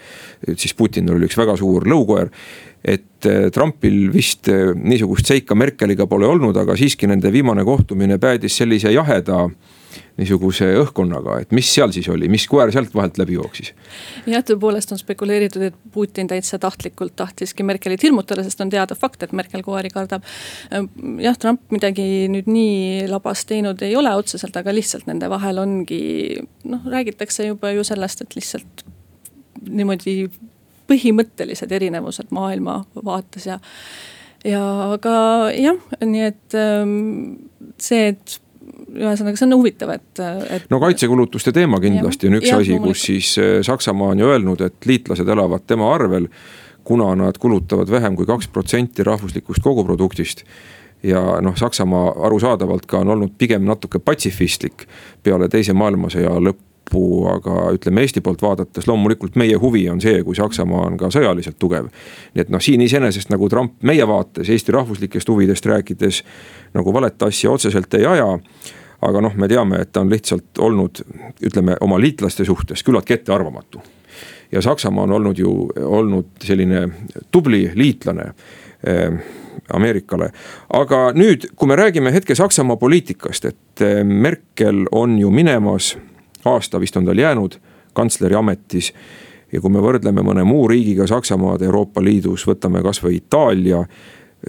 siis 0.57 0.75
Putinil 0.75 1.15
oli 1.15 1.31
üks 1.31 1.39
väga 1.39 1.55
suur 1.59 1.87
lõukoer 1.87 2.33
et 2.83 3.27
eh, 3.27 3.49
Trumpil 3.51 4.07
vist 4.13 4.47
eh, 4.51 4.71
niisugust 4.75 5.27
seika 5.27 5.57
Merkeliga 5.57 6.07
pole 6.07 6.27
olnud, 6.29 6.57
aga 6.57 6.77
siiski 6.79 7.09
nende 7.09 7.31
viimane 7.33 7.65
kohtumine 7.67 8.19
päädis 8.21 8.55
sellise 8.61 8.93
jaheda 8.93 9.47
niisuguse 10.19 10.67
õhkkonnaga, 10.79 11.39
et 11.41 11.53
mis 11.55 11.67
seal 11.73 11.91
siis 11.95 12.07
oli, 12.11 12.27
mis 12.31 12.45
koer 12.47 12.71
sealt 12.71 12.93
vahelt 12.95 13.17
läbi 13.19 13.35
jooksis? 13.35 13.71
jah, 14.29 14.43
tõepoolest 14.45 14.93
on 14.93 15.01
spekuleeritud, 15.01 15.63
et 15.65 15.79
Putin 15.91 16.29
täitsa 16.29 16.59
tahtlikult 16.61 17.15
tahtiski 17.19 17.65
Merkelit 17.67 18.03
hirmutada, 18.05 18.43
sest 18.45 18.61
on 18.63 18.71
teada 18.71 18.95
fakt, 18.95 19.23
et 19.25 19.33
Merkel 19.35 19.63
koeri 19.65 19.91
kardab. 19.91 20.23
jah, 21.23 21.39
Trump 21.39 21.73
midagi 21.73 22.29
nüüd 22.31 22.47
nii 22.51 23.09
labast 23.11 23.49
teinud 23.49 23.81
ei 23.83 23.97
ole 23.99 24.13
otseselt, 24.15 24.55
aga 24.59 24.75
lihtsalt 24.75 25.09
nende 25.09 25.31
vahel 25.31 25.59
ongi 25.63 26.03
noh, 26.69 26.85
räägitakse 26.85 27.49
juba 27.49 27.73
ju 27.75 27.83
sellest, 27.87 28.23
et 28.23 28.39
lihtsalt 28.39 28.85
niimoodi 29.67 30.29
põhimõttelised 30.89 31.71
erinevused 31.71 32.33
maailmavaates 32.35 33.49
ja 33.49 33.59
ja 34.45 34.61
aga 34.93 35.15
jah, 35.55 35.79
nii 36.05 36.23
et 36.23 36.55
ähm, 36.55 36.93
see, 37.81 38.13
et 38.13 38.39
ühesõnaga, 38.89 39.37
see 39.37 39.47
on 39.47 39.57
huvitav, 39.57 39.91
et, 39.93 40.21
et. 40.55 40.65
no 40.71 40.79
kaitsekulutuste 40.81 41.53
teema 41.55 41.79
kindlasti 41.83 42.27
ja, 42.27 42.31
on 42.31 42.39
üks 42.39 42.49
ja, 42.49 42.59
asi, 42.63 42.79
kus 42.83 43.03
siis 43.09 43.33
äh, 43.41 43.59
Saksamaa 43.65 44.13
on 44.15 44.23
ju 44.23 44.31
öelnud, 44.31 44.63
et 44.65 44.89
liitlased 44.89 45.27
elavad 45.27 45.67
tema 45.67 45.93
arvel. 45.93 46.29
kuna 46.83 47.11
nad 47.15 47.37
kulutavad 47.37 47.89
vähem 47.91 48.15
kui 48.15 48.25
kaks 48.25 48.47
protsenti 48.47 49.03
rahvuslikust 49.03 49.61
koguproduktist 49.61 50.43
ja 51.03 51.41
noh, 51.41 51.55
Saksamaa 51.57 52.15
arusaadavalt 52.25 52.85
ka 52.85 53.03
on 53.03 53.13
olnud 53.13 53.35
pigem 53.37 53.65
natuke 53.65 53.99
patsifistlik 53.99 54.87
peale 55.23 55.49
teise 55.49 55.73
maailmasõja 55.73 56.31
lõppu 56.39 56.68
lõppu, 56.89 57.27
aga 57.29 57.71
ütleme 57.73 58.01
Eesti 58.01 58.21
poolt 58.21 58.41
vaadates 58.41 58.87
loomulikult 58.87 59.35
meie 59.35 59.55
huvi 59.57 59.89
on 59.89 60.01
see, 60.01 60.23
kui 60.23 60.35
Saksamaa 60.35 60.87
on 60.87 60.97
ka 60.97 61.09
sõjaliselt 61.09 61.59
tugev. 61.59 61.89
nii 62.33 62.41
et 62.41 62.49
noh, 62.49 62.61
siin 62.61 62.81
iseenesest 62.81 63.29
nagu 63.29 63.49
Trump 63.49 63.81
meie 63.83 64.05
vaates 64.07 64.49
Eesti 64.49 64.71
rahvuslikest 64.71 65.29
huvidest 65.29 65.65
rääkides 65.65 66.23
nagu 66.73 66.93
valet 66.93 67.21
asja 67.21 67.51
otseselt 67.51 67.93
ei 67.93 68.05
aja 68.05 68.37
aga 69.01 69.21
noh, 69.21 69.33
me 69.35 69.47
teame, 69.47 69.81
et 69.81 69.91
ta 69.91 70.01
on 70.01 70.09
lihtsalt 70.09 70.59
olnud, 70.59 71.01
ütleme 71.41 71.77
oma 71.81 71.99
liitlaste 71.99 72.45
suhtes 72.45 72.83
küllaltki 72.83 73.13
ettearvamatu. 73.13 73.81
ja 74.51 74.61
Saksamaa 74.61 75.03
on 75.03 75.11
olnud 75.11 75.37
ju, 75.37 75.69
olnud 75.85 76.41
selline 76.43 76.89
tubli 77.31 77.71
liitlane 77.75 78.33
eh, 78.83 79.11
Ameerikale. 79.73 80.31
aga 80.73 81.11
nüüd, 81.13 81.47
kui 81.55 81.67
me 81.67 81.75
räägime 81.75 82.11
hetke 82.11 82.35
Saksamaa 82.35 82.75
poliitikast, 82.75 83.45
et 83.45 83.81
eh, 83.81 84.03
Merkel 84.03 84.85
on 84.91 85.19
ju 85.19 85.31
minemas 85.31 85.97
aasta 86.45 86.79
vist 86.79 86.97
on 86.97 87.05
tal 87.05 87.17
jäänud 87.17 87.59
kantsleri 87.93 88.35
ametis. 88.35 88.93
ja 89.51 89.61
kui 89.61 89.71
me 89.73 89.81
võrdleme 89.81 90.21
mõne 90.21 90.43
muu 90.45 90.67
riigiga 90.67 91.07
Saksamaad 91.07 91.61
Euroopa 91.61 92.03
Liidus, 92.03 92.45
võtame 92.47 92.83
kasvõi 92.85 93.15
Itaalia, 93.15 93.83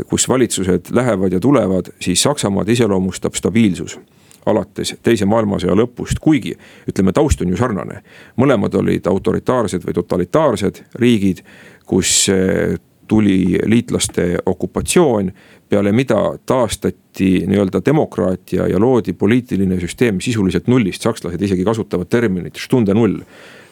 kus 0.06 0.28
valitsused 0.28 0.92
lähevad 0.92 1.32
ja 1.32 1.40
tulevad, 1.40 1.88
siis 2.00 2.22
Saksamaad 2.22 2.68
iseloomustab 2.68 3.34
stabiilsus 3.34 3.98
alates 4.46 4.94
teise 5.02 5.26
maailmasõja 5.28 5.74
lõpust, 5.76 6.20
kuigi 6.20 6.54
ütleme, 6.88 7.12
taust 7.12 7.42
on 7.42 7.48
ju 7.52 7.56
sarnane. 7.56 8.02
mõlemad 8.36 8.74
olid 8.74 9.06
autoritaarsed 9.06 9.84
või 9.84 9.94
totalitaarsed 9.94 10.84
riigid, 10.94 11.42
kus 11.86 12.28
eh, 12.28 12.76
tuli 13.08 13.58
liitlaste 13.66 14.38
okupatsioon, 14.46 15.32
peale 15.70 15.92
mida 15.92 16.18
taastati 16.46 17.46
nii-öelda 17.46 17.80
demokraatia 17.86 18.66
ja 18.66 18.80
loodi 18.80 19.12
poliitiline 19.12 19.78
süsteem 19.80 20.18
sisuliselt 20.20 20.66
nullist, 20.66 21.02
sakslased 21.06 21.42
isegi 21.42 21.64
kasutavad 21.64 22.10
terminit 22.10 22.58
stunde 22.58 22.94
null. 22.94 23.20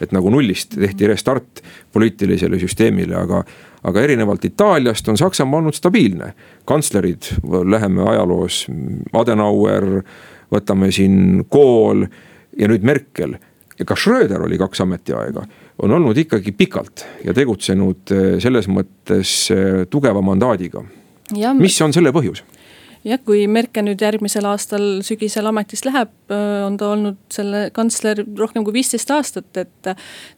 et 0.01 0.13
nagu 0.15 0.31
nullist 0.31 0.77
tehti 0.79 1.09
restart 1.11 1.59
poliitilisele 1.93 2.59
süsteemile, 2.59 3.17
aga, 3.19 3.43
aga 3.83 4.03
erinevalt 4.03 4.45
Itaaliast 4.45 5.09
on 5.09 5.19
Saksamaa 5.19 5.59
olnud 5.59 5.75
stabiilne. 5.75 6.33
kantslerid, 6.65 7.23
läheme 7.65 8.03
ajaloos, 8.11 8.67
Adenauer, 9.13 10.03
võtame 10.55 10.93
siin 10.93 11.45
Kohl 11.49 12.07
ja 12.59 12.69
nüüd 12.69 12.87
Merkel 12.87 13.35
ja 13.79 13.85
ka 13.85 13.97
Schröder 13.97 14.43
oli 14.43 14.59
kaks 14.59 14.81
ametiaega, 14.81 15.43
on 15.83 15.93
olnud 15.99 16.19
ikkagi 16.19 16.53
pikalt 16.53 17.05
ja 17.25 17.35
tegutsenud 17.35 18.15
eh, 18.15 18.31
selles 18.43 18.71
mõttes 18.71 19.35
eh, 19.55 19.85
tugeva 19.91 20.23
mandaadiga 20.23 20.85
mis 21.59 21.81
on 21.85 21.93
selle 21.93 22.13
põhjus? 22.15 22.45
jah, 23.07 23.21
kui 23.25 23.45
Merkel 23.51 23.87
nüüd 23.87 24.03
järgmisel 24.03 24.47
aastal 24.51 24.85
sügisel 25.07 25.47
ametist 25.49 25.87
läheb, 25.87 26.11
äh, 26.35 26.65
on 26.67 26.77
ta 26.81 26.91
olnud 26.93 27.19
selle 27.33 27.69
kantsler 27.75 28.25
rohkem 28.39 28.67
kui 28.67 28.75
viisteist 28.75 29.11
aastat, 29.15 29.51
et. 29.57 29.91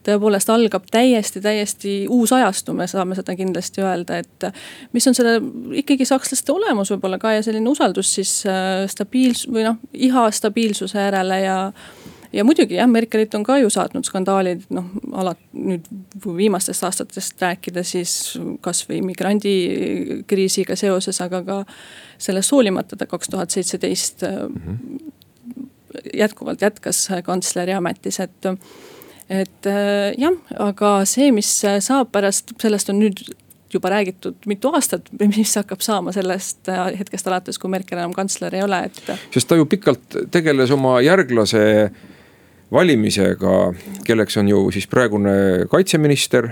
tõepoolest 0.05 0.49
algab 0.53 0.85
täiesti, 0.91 1.41
täiesti 1.41 1.95
uus 2.09 2.31
ajastu, 2.35 2.75
me 2.77 2.87
saame 2.87 3.17
seda 3.17 3.35
kindlasti 3.39 3.83
öelda, 3.83 4.21
et. 4.21 4.47
mis 4.93 5.07
on 5.09 5.17
selle 5.17 5.39
ikkagi 5.81 6.07
sakslaste 6.07 6.53
olemus 6.53 6.93
võib-olla 6.93 7.19
ka 7.21 7.35
ja 7.37 7.43
selline 7.45 7.69
usaldus 7.69 8.13
siis 8.19 8.37
stabiils- 8.93 9.47
või 9.49 9.65
noh, 9.67 9.81
iha 9.93 10.29
stabiilsuse 10.31 11.09
järele 11.09 11.41
ja 11.41 11.59
ja 12.33 12.43
muidugi 12.47 12.77
jah, 12.77 12.89
Merkelit 12.89 13.35
on 13.35 13.43
ka 13.43 13.57
ju 13.61 13.69
saatnud 13.73 14.07
skandaalid, 14.07 14.63
noh 14.73 14.87
alati 15.17 15.65
nüüd 15.71 15.87
viimastest 16.25 16.85
aastatest 16.87 17.41
rääkida, 17.41 17.83
siis 17.87 18.37
kasvõi 18.63 19.01
migrandikriisiga 19.05 20.77
seoses, 20.79 21.21
aga 21.23 21.43
ka 21.47 21.59
sellest 22.21 22.53
hoolimata 22.55 22.99
ta 22.99 23.09
kaks 23.09 23.33
tuhat 23.33 23.51
seitseteist 23.51 24.23
-hmm. 24.23 25.11
jätkuvalt 26.13 26.61
jätkas 26.61 27.07
kantsleri 27.23 27.73
ametis, 27.73 28.19
et 28.19 28.51
et 29.29 29.67
jah, 30.17 30.33
aga 30.59 31.05
see, 31.05 31.31
mis 31.31 31.51
saab 31.79 32.11
pärast, 32.11 32.51
sellest 32.61 32.89
on 32.89 32.99
nüüd 32.99 33.23
juba 33.73 33.89
räägitud 33.89 34.35
mitu 34.45 34.69
aastat, 34.75 35.07
mis 35.19 35.55
hakkab 35.55 35.79
saama 35.79 36.11
sellest 36.11 36.67
hetkest 36.99 37.27
alates, 37.27 37.59
kui 37.59 37.69
Merkel 37.69 37.97
enam 37.97 38.13
kantsler 38.13 38.55
ei 38.55 38.63
ole, 38.63 38.83
et. 38.83 39.01
sest 39.31 39.47
ta 39.47 39.55
ju 39.55 39.65
pikalt 39.65 40.17
tegeles 40.31 40.71
oma 40.71 41.01
järglase 41.01 41.91
valimisega, 42.71 43.55
kelleks 44.07 44.37
on 44.37 44.51
ju 44.51 44.65
siis 44.71 44.87
praegune 44.87 45.31
kaitseminister 45.71 46.51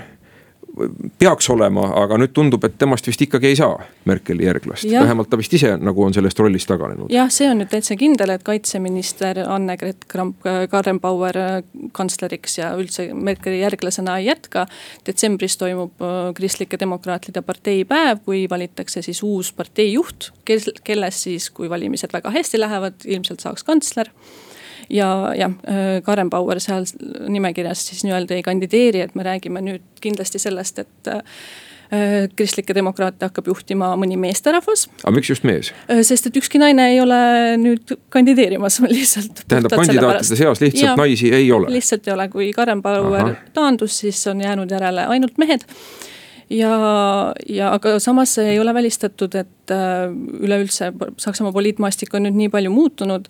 peaks 1.20 1.50
olema, 1.52 1.84
aga 2.00 2.18
nüüd 2.20 2.32
tundub, 2.36 2.64
et 2.68 2.76
temast 2.80 3.08
vist 3.08 3.22
ikkagi 3.24 3.50
ei 3.52 3.58
saa 3.58 3.76
Merkeli 4.08 4.46
järglast, 4.46 4.86
vähemalt 4.92 5.30
ta 5.32 5.38
vist 5.40 5.54
ise 5.58 5.74
nagu 5.82 6.04
on 6.06 6.14
sellest 6.16 6.40
rollist 6.40 6.70
taganenud. 6.70 7.12
jah, 7.14 7.30
see 7.34 7.50
on 7.50 7.60
nüüd 7.62 7.72
täitsa 7.72 7.98
kindel, 8.00 8.34
et 8.36 8.46
kaitseminister 8.48 9.42
Anne-Gret 9.46 10.06
Kramp-Karrenbauer 10.12 11.40
kantsleriks 11.96 12.60
ja 12.62 12.72
üldse 12.80 13.10
Merkeli 13.14 13.62
järglasena 13.64 14.20
ei 14.20 14.30
jätka. 14.30 14.68
detsembris 15.08 15.58
toimub 15.60 16.04
äh, 16.06 16.20
Kristlike 16.38 16.80
Demokraatide 16.80 17.42
partei 17.42 17.84
päev, 17.86 18.24
kui 18.26 18.46
valitakse 18.50 19.02
siis 19.06 19.24
uus 19.24 19.52
partei 19.54 19.92
juht, 19.94 20.32
kellest 20.46 21.26
siis, 21.26 21.50
kui 21.50 21.70
valimised 21.70 22.14
väga 22.14 22.32
hästi 22.36 22.62
lähevad, 22.62 23.04
ilmselt 23.06 23.44
saaks 23.44 23.68
kantsler 23.68 24.14
ja, 24.90 25.34
ja 25.38 25.46
äh, 25.46 26.02
Karen 26.04 26.30
Bauer 26.30 26.60
seal 26.60 26.86
nimekirjas 27.30 27.88
siis 27.88 28.04
nii-öelda 28.06 28.38
ei 28.38 28.44
kandideeri, 28.44 29.04
et 29.06 29.16
me 29.16 29.26
räägime 29.26 29.62
nüüd 29.64 29.86
kindlasti 30.02 30.42
sellest, 30.42 30.80
et 30.80 31.12
äh, 31.12 31.22
kristlikke 32.38 32.76
demokraate 32.78 33.26
hakkab 33.26 33.48
juhtima 33.50 33.92
mõni 33.98 34.18
meesterahvas. 34.22 34.88
aga 35.04 35.14
miks 35.16 35.32
just 35.32 35.46
mees? 35.48 35.72
Äh, 35.90 36.04
sest 36.06 36.30
et 36.30 36.38
ükski 36.42 36.62
naine 36.62 36.90
ei 36.94 37.00
ole 37.02 37.22
nüüd 37.62 37.96
kandideerimas 38.14 38.82
lihtsalt. 38.98 39.46
tähendab 39.48 39.78
kandidaatide 39.78 40.42
seas 40.42 40.62
lihtsalt 40.64 40.86
ja, 40.86 40.98
naisi 41.00 41.34
ei 41.34 41.52
ole? 41.52 41.72
lihtsalt 41.74 42.08
ei 42.08 42.18
ole, 42.18 42.30
kui 42.34 42.52
Karen 42.58 42.84
Bauer 42.86 43.36
taandus, 43.54 44.02
siis 44.04 44.22
on 44.32 44.42
jäänud 44.42 44.72
järele 44.72 45.06
ainult 45.14 45.38
mehed 45.42 45.66
ja, 46.50 46.74
ja 47.50 47.74
aga 47.78 48.00
samas 48.02 48.38
ei 48.42 48.60
ole 48.60 48.74
välistatud, 48.74 49.36
et 49.38 49.74
üleüldse 50.42 50.92
Saksamaa 51.18 51.54
poliitmaastik 51.54 52.14
on 52.18 52.26
nüüd 52.26 52.38
nii 52.38 52.50
palju 52.54 52.74
muutunud 52.74 53.30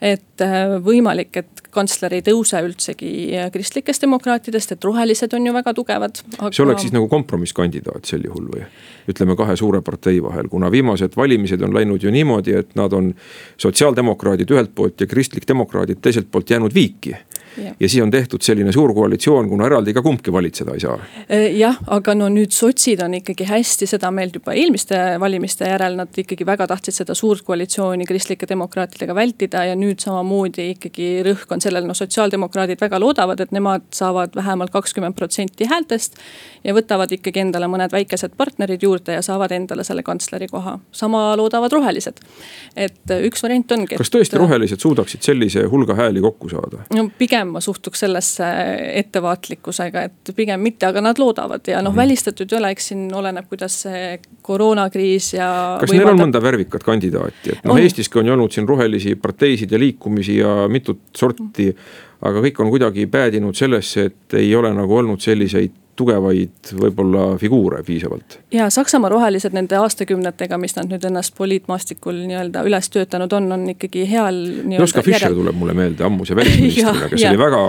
et 0.00 0.44
äh, 0.44 0.76
võimalik, 0.84 1.36
et 1.40 1.62
kantsler 1.74 2.14
ei 2.18 2.22
tõuse 2.26 2.60
üldsegi 2.64 3.12
äh, 3.36 3.48
kristlikest 3.54 4.04
demokraatidest, 4.04 4.76
et 4.76 4.84
rohelised 4.84 5.34
on 5.34 5.48
ju 5.48 5.54
väga 5.56 5.74
tugevad 5.74 6.22
aga.... 6.38 6.52
see 6.54 6.64
oleks 6.64 6.86
siis 6.86 6.94
nagu 6.94 7.08
kompromisskandidaat 7.10 8.08
sel 8.08 8.26
juhul 8.28 8.46
või? 8.52 8.64
ütleme 9.08 9.36
kahe 9.38 9.56
suure 9.56 9.80
partei 9.82 10.22
vahel, 10.22 10.50
kuna 10.52 10.70
viimased 10.70 11.16
valimised 11.16 11.62
on 11.64 11.74
läinud 11.74 12.04
ju 12.04 12.12
niimoodi, 12.12 12.54
et 12.60 12.74
nad 12.78 12.92
on 12.92 13.10
sotsiaaldemokraadid 13.56 14.50
ühelt 14.54 14.74
poolt 14.76 15.00
ja 15.00 15.08
kristlik-demokraadid 15.10 16.02
teiselt 16.04 16.30
poolt 16.30 16.50
jäänud 16.50 16.74
viiki 16.74 17.16
ja 17.66 17.88
siis 17.88 18.02
on 18.02 18.10
tehtud 18.10 18.42
selline 18.44 18.72
suur 18.72 18.94
koalitsioon, 18.94 19.48
kuna 19.48 19.66
eraldi 19.66 19.94
ka 19.96 20.02
kumbki 20.02 20.32
valitseda 20.32 20.74
ei 20.76 20.82
saa. 20.84 20.98
Äh, 21.26 21.48
jah, 21.58 21.78
aga 21.86 22.14
no 22.14 22.28
nüüd 22.32 22.54
sotsid 22.54 23.02
on 23.04 23.16
ikkagi 23.18 23.46
hästi 23.48 23.88
seda 23.90 24.10
meelt 24.14 24.36
juba 24.38 24.54
eelmiste 24.56 24.98
valimiste 25.20 25.68
järel, 25.68 25.96
nad 25.98 26.22
ikkagi 26.24 26.46
väga 26.46 26.68
tahtsid 26.70 27.00
seda 27.00 27.16
suurt 27.18 27.44
koalitsiooni 27.46 28.06
kristlike 28.08 28.48
demokraatidega 28.48 29.14
vältida 29.14 29.64
ja 29.68 29.76
nüüd 29.78 30.02
samamoodi 30.04 30.70
ikkagi 30.74 31.08
rõhk 31.26 31.54
on 31.54 31.62
sellel, 31.64 31.86
noh 31.88 31.96
sotsiaaldemokraadid 31.98 32.80
väga 32.80 33.00
loodavad, 33.02 33.40
et 33.40 33.54
nemad 33.54 33.86
saavad 33.94 34.36
vähemalt 34.36 34.72
kakskümmend 34.74 35.16
protsenti 35.18 35.68
häältest. 35.68 36.18
ja 36.64 36.74
võtavad 36.74 37.12
ikkagi 37.14 37.40
endale 37.40 37.68
mõned 37.70 37.92
väikesed 37.92 38.34
partnerid 38.36 38.82
juurde 38.82 39.14
ja 39.14 39.22
saavad 39.22 39.52
endale 39.54 39.84
selle 39.84 40.02
kantsleri 40.02 40.48
koha, 40.50 40.78
sama 40.92 41.36
loodavad 41.36 41.72
rohelised. 41.72 42.20
et 42.76 43.14
üks 43.22 43.42
variant 43.42 43.72
ongi. 43.72 43.96
kas 43.96 44.10
tõesti 44.10 44.38
rohelised 44.38 44.80
suudaksid 44.80 45.22
sellise 45.22 45.64
hulga 45.70 45.94
hääli 45.94 46.20
kokku 46.20 46.48
saada? 46.48 46.84
no 46.94 47.08
pigem 47.18 47.47
pigem 47.48 47.56
ma 47.56 47.62
suhtuks 47.64 48.04
sellesse 48.04 48.46
ettevaatlikkusega, 49.00 50.02
et 50.08 50.32
pigem 50.36 50.60
mitte, 50.60 50.86
aga 50.86 51.00
nad 51.00 51.18
loodavad 51.18 51.66
ja 51.66 51.80
noh 51.80 51.90
mm 51.90 51.94
-hmm., 51.94 52.02
välistatud 52.02 52.52
ei 52.52 52.58
ole, 52.58 52.70
eks 52.70 52.88
siin 52.88 53.14
oleneb, 53.14 53.48
kuidas 53.48 53.82
see 53.82 54.20
koroonakriis 54.42 55.34
ja. 55.34 55.78
kas 55.80 55.90
võimaldab... 55.90 56.04
neil 56.04 56.14
on 56.14 56.22
mõnda 56.26 56.42
värvikat 56.42 56.84
kandidaati, 56.84 57.52
et 57.52 57.64
noh 57.64 57.78
Eestiski 57.78 58.18
on 58.18 58.26
ju 58.26 58.32
olnud 58.32 58.52
siin 58.52 58.68
rohelisi 58.68 59.16
parteisid 59.16 59.72
ja 59.72 59.78
liikumisi 59.78 60.38
ja 60.38 60.68
mitut 60.68 61.00
sorti. 61.16 61.74
aga 62.20 62.40
kõik 62.42 62.60
on 62.60 62.70
kuidagi 62.70 63.06
päädinud 63.06 63.54
sellesse, 63.54 64.04
et 64.04 64.34
ei 64.34 64.54
ole 64.54 64.72
nagu 64.74 64.96
olnud 64.96 65.20
selliseid 65.20 65.70
tugevaid 65.98 66.72
võib-olla 66.78 67.24
figuure 67.40 67.82
piisavalt. 67.86 68.38
ja 68.54 68.68
Saksamaa 68.70 69.10
rohelised 69.12 69.56
nende 69.56 69.78
aastakümnetega, 69.80 70.58
mis 70.60 70.76
nad 70.78 70.90
nüüd 70.92 71.04
ennast 71.08 71.34
poliitmaastikul 71.38 72.22
nii-öelda 72.28 72.64
üles 72.68 72.90
töötanud 72.94 73.32
on, 73.38 73.50
on 73.58 73.66
ikkagi 73.74 74.06
heal. 74.10 74.38
Joska 74.78 75.02
Fischer 75.02 75.28
järel... 75.28 75.40
tuleb 75.42 75.58
mulle 75.58 75.74
meelde, 75.78 76.06
ammuse 76.06 76.36
välisministrina, 76.38 77.08
kes 77.12 77.26
oli 77.30 77.42
väga 77.42 77.64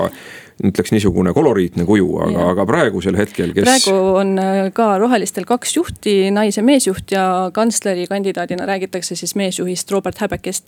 ütleks 0.64 0.92
niisugune 0.92 1.34
koloriitne 1.36 1.86
kuju, 1.88 2.10
aga, 2.26 2.50
aga 2.54 2.66
praegusel 2.70 3.18
hetkel, 3.20 3.54
kes. 3.56 3.68
praegu 3.68 3.96
on 4.20 4.36
äh, 4.42 4.64
ka 4.76 4.92
rohelistel 5.02 5.48
kaks 5.50 5.78
juhti, 5.78 6.18
nais- 6.36 6.60
ja 6.60 6.66
meesjuht 6.66 7.16
ja 7.16 7.24
kantsleri 7.54 8.08
kandidaadina 8.12 8.68
räägitakse 8.70 9.16
siis 9.16 9.36
meesjuhist 9.40 9.92
Robert 9.92 10.20
Häbekist 10.22 10.68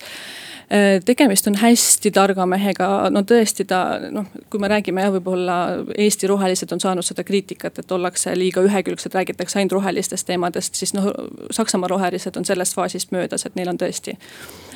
Äh, 0.71 1.01
tegemist 1.06 1.47
on 1.47 1.56
hästi 1.60 2.13
targa 2.15 2.45
mehega, 2.47 2.86
no 3.12 3.25
tõesti 3.27 3.65
ta 3.67 3.97
noh, 4.08 4.30
kui 4.47 4.60
me 4.62 4.69
räägime 4.71 5.04
jah, 5.04 5.12
võib-olla 5.12 5.56
Eesti 5.99 6.30
rohelised 6.32 6.71
on 6.71 6.80
saanud 6.80 7.04
seda 7.04 7.25
kriitikat, 7.27 7.82
et 7.82 7.91
ollakse 7.91 8.32
liiga 8.39 8.63
ühekülgsed, 8.63 9.12
räägitakse 9.12 9.60
ainult 9.60 9.75
rohelistest 9.75 10.30
teemadest, 10.30 10.80
siis 10.80 10.95
noh. 10.95 11.10
Saksamaa 11.51 11.91
rohelised 11.91 12.39
on 12.39 12.47
sellest 12.47 12.77
faasist 12.77 13.12
möödas, 13.12 13.43
et 13.43 13.60
neil 13.60 13.73
on 13.73 13.82
tõesti 13.82 14.15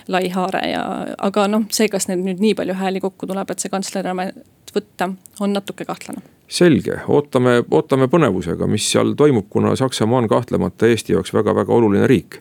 lai 0.08 0.30
haare 0.30 0.62
ja, 0.70 0.86
aga 1.18 1.48
noh, 1.52 1.66
see, 1.72 1.90
kas 1.92 2.10
neil 2.10 2.24
nüüd 2.24 2.42
nii 2.44 2.56
palju 2.56 2.78
hääli 2.78 3.02
kokku 3.04 3.28
tuleb, 3.28 3.52
et 3.52 3.64
see 3.64 3.74
kantsleri 3.74 4.12
amet 4.12 4.74
võtta, 4.76 5.12
on 5.40 5.54
natuke 5.56 5.88
kahtlane 5.88 6.24
selge, 6.48 7.00
ootame, 7.10 7.64
ootame 7.74 8.06
põnevusega, 8.12 8.68
mis 8.70 8.86
seal 8.92 9.16
toimub, 9.18 9.48
kuna 9.50 9.72
Saksamaa 9.76 10.20
on 10.22 10.28
kahtlemata 10.30 10.86
Eesti 10.86 11.16
jaoks 11.16 11.34
väga-väga 11.34 11.74
oluline 11.74 12.06
riik 12.08 12.38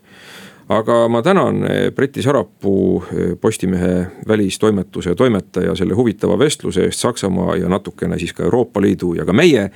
aga 0.69 1.09
ma 1.09 1.23
tänan 1.23 1.65
eh, 1.65 1.93
Briti 1.93 2.23
Sarapuu, 2.23 3.05
eh, 3.13 3.37
Postimehe 3.41 4.07
välistoimetuse 4.29 5.15
toimetaja 5.15 5.75
selle 5.75 5.95
huvitava 5.95 6.39
vestluse 6.39 6.85
eest 6.85 7.01
Saksamaa 7.01 7.57
ja 7.57 7.69
natukene 7.69 8.19
siis 8.19 8.33
ka 8.33 8.45
Euroopa 8.45 8.81
Liidu 8.81 9.15
ja 9.15 9.25
ka 9.25 9.33
meie 9.33 9.71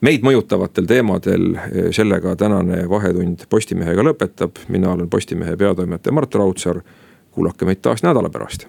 meid 0.00 0.22
mõjutavatel 0.22 0.86
teemadel. 0.86 1.54
Eh, 1.54 1.90
sellega 1.90 2.36
tänane 2.36 2.84
Vahetund 2.88 3.48
Postimehega 3.50 4.04
lõpetab, 4.04 4.60
mina 4.68 4.92
olen 4.92 5.10
Postimehe 5.10 5.56
peatoimetaja 5.56 6.12
Mart 6.12 6.34
Raudsaar. 6.34 6.82
Kuulake 7.38 7.64
meid 7.64 7.78
taas 7.82 8.02
nädala 8.02 8.30
pärast. 8.30 8.66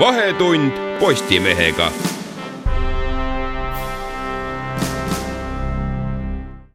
vahetund 0.00 0.72
Postimehega 1.00 1.90